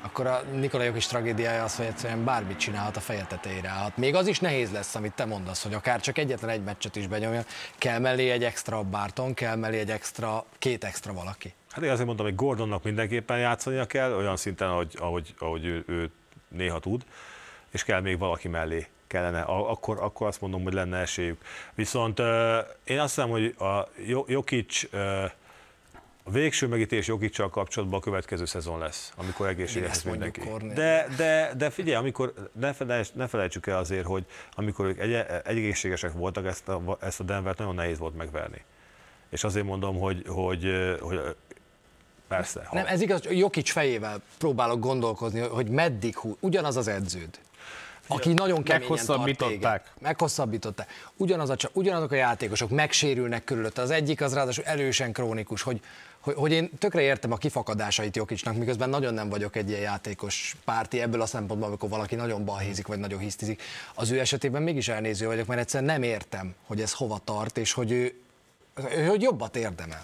[0.05, 3.97] akkor a Nikolajok is tragédiája az, hogy egyszerűen bármit csinálhat, a feje tetejére állhat.
[3.97, 7.07] Még az is nehéz lesz, amit te mondasz, hogy akár csak egyetlen egy meccset is
[7.07, 7.45] benyomja,
[7.79, 11.53] kell mellé egy extra Barton, kell mellé egy extra, két extra valaki.
[11.71, 15.85] Hát én azért mondtam, hogy Gordonnak mindenképpen játszania kell, olyan szinten, ahogy, ahogy, ahogy ő,
[15.87, 16.11] ő
[16.49, 17.05] néha tud,
[17.71, 21.41] és kell még valaki mellé kellene, akkor, akkor azt mondom, hogy lenne esélyük.
[21.75, 22.19] Viszont
[22.85, 23.89] én azt hiszem, hogy a
[24.27, 24.83] Jokic
[26.27, 30.41] a végső megítés Jokicsal kapcsolatban a következő szezon lesz, amikor egészséges lesz mindenki.
[30.75, 35.13] De, de, de figyelj, amikor ne, felejts, ne felejtsük el azért, hogy amikor ők egy,
[35.13, 38.65] egy egészségesek voltak, ezt a, ezt a Denvert nagyon nehéz volt megverni.
[39.31, 41.21] És azért mondom, hogy, hogy, hogy
[42.29, 42.65] persze.
[42.65, 42.75] Ha...
[42.75, 47.39] Nem, ez igaz, Jokic fejével próbálok gondolkozni, hogy meddig hú, ugyanaz az edződ
[48.07, 49.93] aki nagyon keményen Meghosszabbították.
[50.01, 50.89] Meghosszabbították.
[51.17, 53.83] Ugyanaz a, ugyanazok a játékosok megsérülnek körülötte.
[53.83, 55.81] Az egyik az ráadásul erősen krónikus, hogy,
[56.25, 60.57] hogy, hogy én tökre értem a kifakadásait Jokicsnak, miközben nagyon nem vagyok egy ilyen játékos
[60.65, 63.63] párti ebből a szempontból, amikor valaki nagyon balhézik, vagy nagyon hisztizik.
[63.95, 67.73] Az ő esetében mégis elnéző vagyok, mert egyszerűen nem értem, hogy ez hova tart, és
[67.73, 68.15] hogy ő,
[69.07, 70.03] hogy jobbat érdemel.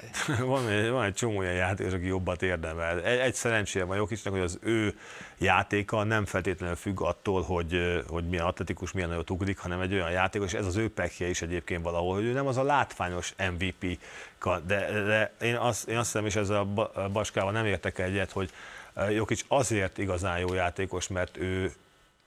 [0.38, 3.02] van, van egy csomó olyan játékos, aki jobbat érdemel.
[3.02, 4.98] Egy, egy szerencsére van Jokicnak, hogy az ő
[5.38, 10.10] játéka nem feltétlenül függ attól, hogy, hogy milyen atletikus, milyen nagyot ugrik, hanem egy olyan
[10.10, 13.34] játékos, és ez az ő pekje is egyébként valahol, hogy ő nem az a látványos
[13.50, 13.98] MVP,
[14.66, 18.50] de, de én, azt, én azt hiszem, és ezzel a Baskával nem értek egyet, hogy
[19.10, 21.72] Jokic azért igazán jó játékos, mert ő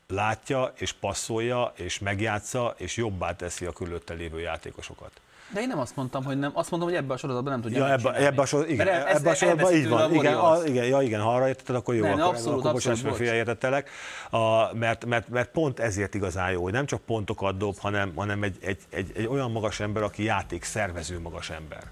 [0.07, 5.21] látja, és passzolja, és megjátsza, és jobbá teszi a körülötte lévő játékosokat.
[5.53, 6.51] De én nem azt mondtam, hogy nem.
[6.53, 7.77] Azt mondtam, hogy ebben a sorozatban nem tudja.
[7.77, 10.13] Ja, ebben ebbe a sorozatban, igen, ez, ebbe a sorozatban így van.
[10.13, 12.97] Igen, a, igen, ja, igen, ha arra értetted, akkor jó, nem, akkor, abszolút, akkor abszolút,
[12.97, 13.89] bocsánat, félreértettelek.
[14.29, 18.43] A, mert, mert, mert, pont ezért igazán jó, hogy nem csak pontokat dob, hanem, hanem
[18.43, 21.83] egy, egy, egy, egy olyan magas ember, aki játék szervező magas ember.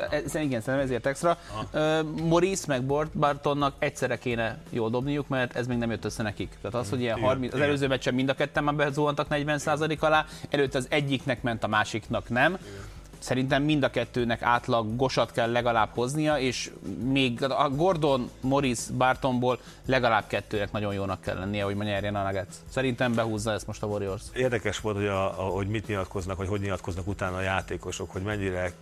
[0.00, 1.38] Hát ez, igen, szerintem ezért extra.
[1.72, 2.84] Uh, Morris meg
[3.14, 6.58] Bartonnak egyszerre kéne jól dobniuk, mert ez még nem jött össze nekik.
[6.62, 10.26] Tehát az, hogy ilyen 30, az előző meccsen mind a ketten már bezuhantak 40% alá,
[10.50, 12.52] előtt az egyiknek ment, a másiknak nem.
[12.52, 16.70] Igen Szerintem mind a kettőnek átlag gosat kell legalább hoznia, és
[17.02, 22.54] még a Gordon, Morris, Bartonból legalább kettőnek nagyon jónak kell lennie, hogy nyerjen a Nuggets.
[22.70, 24.22] Szerintem behúzza ezt most a Warriors.
[24.34, 28.22] Érdekes volt, hogy, a, a, hogy mit nyilatkoznak, hogy hogy nyilatkoznak utána a játékosok, hogy
[28.22, 28.72] mennyire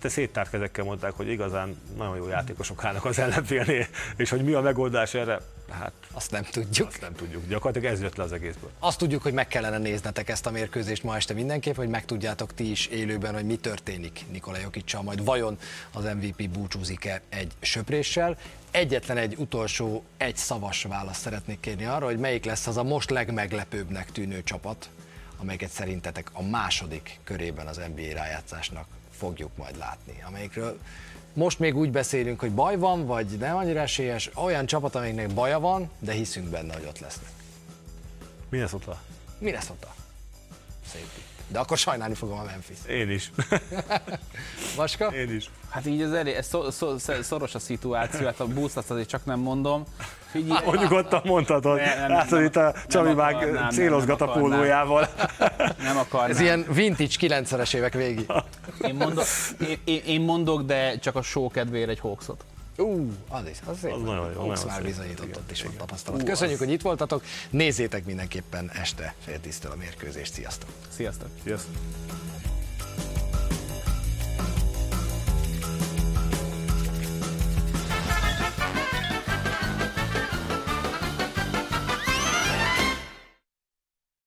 [0.00, 4.52] te széttárt kezekkel mondták, hogy igazán nagyon jó játékosok állnak az ellenfélnél, és hogy mi
[4.52, 5.40] a megoldás erre.
[5.70, 6.88] Hát azt nem tudjuk.
[6.88, 7.48] Azt nem tudjuk.
[7.48, 8.70] Gyakorlatilag ez jött le az egészből.
[8.78, 12.54] Azt tudjuk, hogy meg kellene néznetek ezt a mérkőzést ma este mindenképp, hogy meg tudjátok
[12.54, 15.58] ti is élőben, hogy mi történik Nikola Jokicsal, majd vajon
[15.92, 18.36] az MVP búcsúzik-e egy söpréssel.
[18.70, 23.10] Egyetlen egy utolsó, egy szavas választ szeretnék kérni arra, hogy melyik lesz az a most
[23.10, 24.90] legmeglepőbbnek tűnő csapat,
[25.40, 30.78] amelyiket szerintetek a második körében az NBA rájátszásnak fogjuk majd látni, amelyikről
[31.32, 35.60] most még úgy beszélünk, hogy baj van, vagy nem annyira esélyes, olyan csapat, amelyiknek baja
[35.60, 37.30] van, de hiszünk benne, hogy ott lesznek.
[38.48, 39.00] Minnesota.
[39.38, 39.94] Minnesota.
[40.92, 41.29] Szép.
[41.52, 42.76] De akkor sajnálni fogom a Memphis.
[42.88, 43.30] Én is.
[44.76, 45.06] Vaska?
[45.06, 45.50] Én is.
[45.70, 49.08] Hát így az elég, ez szor, szor, szoros a szituáció, hát a busz azt azért
[49.08, 49.84] csak nem mondom.
[50.30, 51.80] Figyelj, hogy nyugodtan mondhatod.
[52.08, 55.08] Látod, itt a Csabi már célozgat a pólójával.
[55.82, 56.30] Nem akar.
[56.30, 58.26] Ez ilyen vintage 90-es évek végi.
[58.80, 59.24] Én mondok,
[59.84, 62.44] én, én mondok, de csak a show kedvére egy hoaxot.
[62.80, 63.92] Ú, az is, az szép.
[63.92, 64.50] Az nagyon jó.
[64.50, 66.22] Ox már bizonyított, ott is van tapasztalat.
[66.22, 66.66] Ú, Köszönjük, az...
[66.66, 67.22] hogy itt voltatok.
[67.50, 70.32] Nézzétek mindenképpen este fél tíztől a mérkőzést.
[70.32, 70.68] Sziasztok!
[70.88, 71.28] Sziasztok!
[71.42, 71.74] Sziasztok!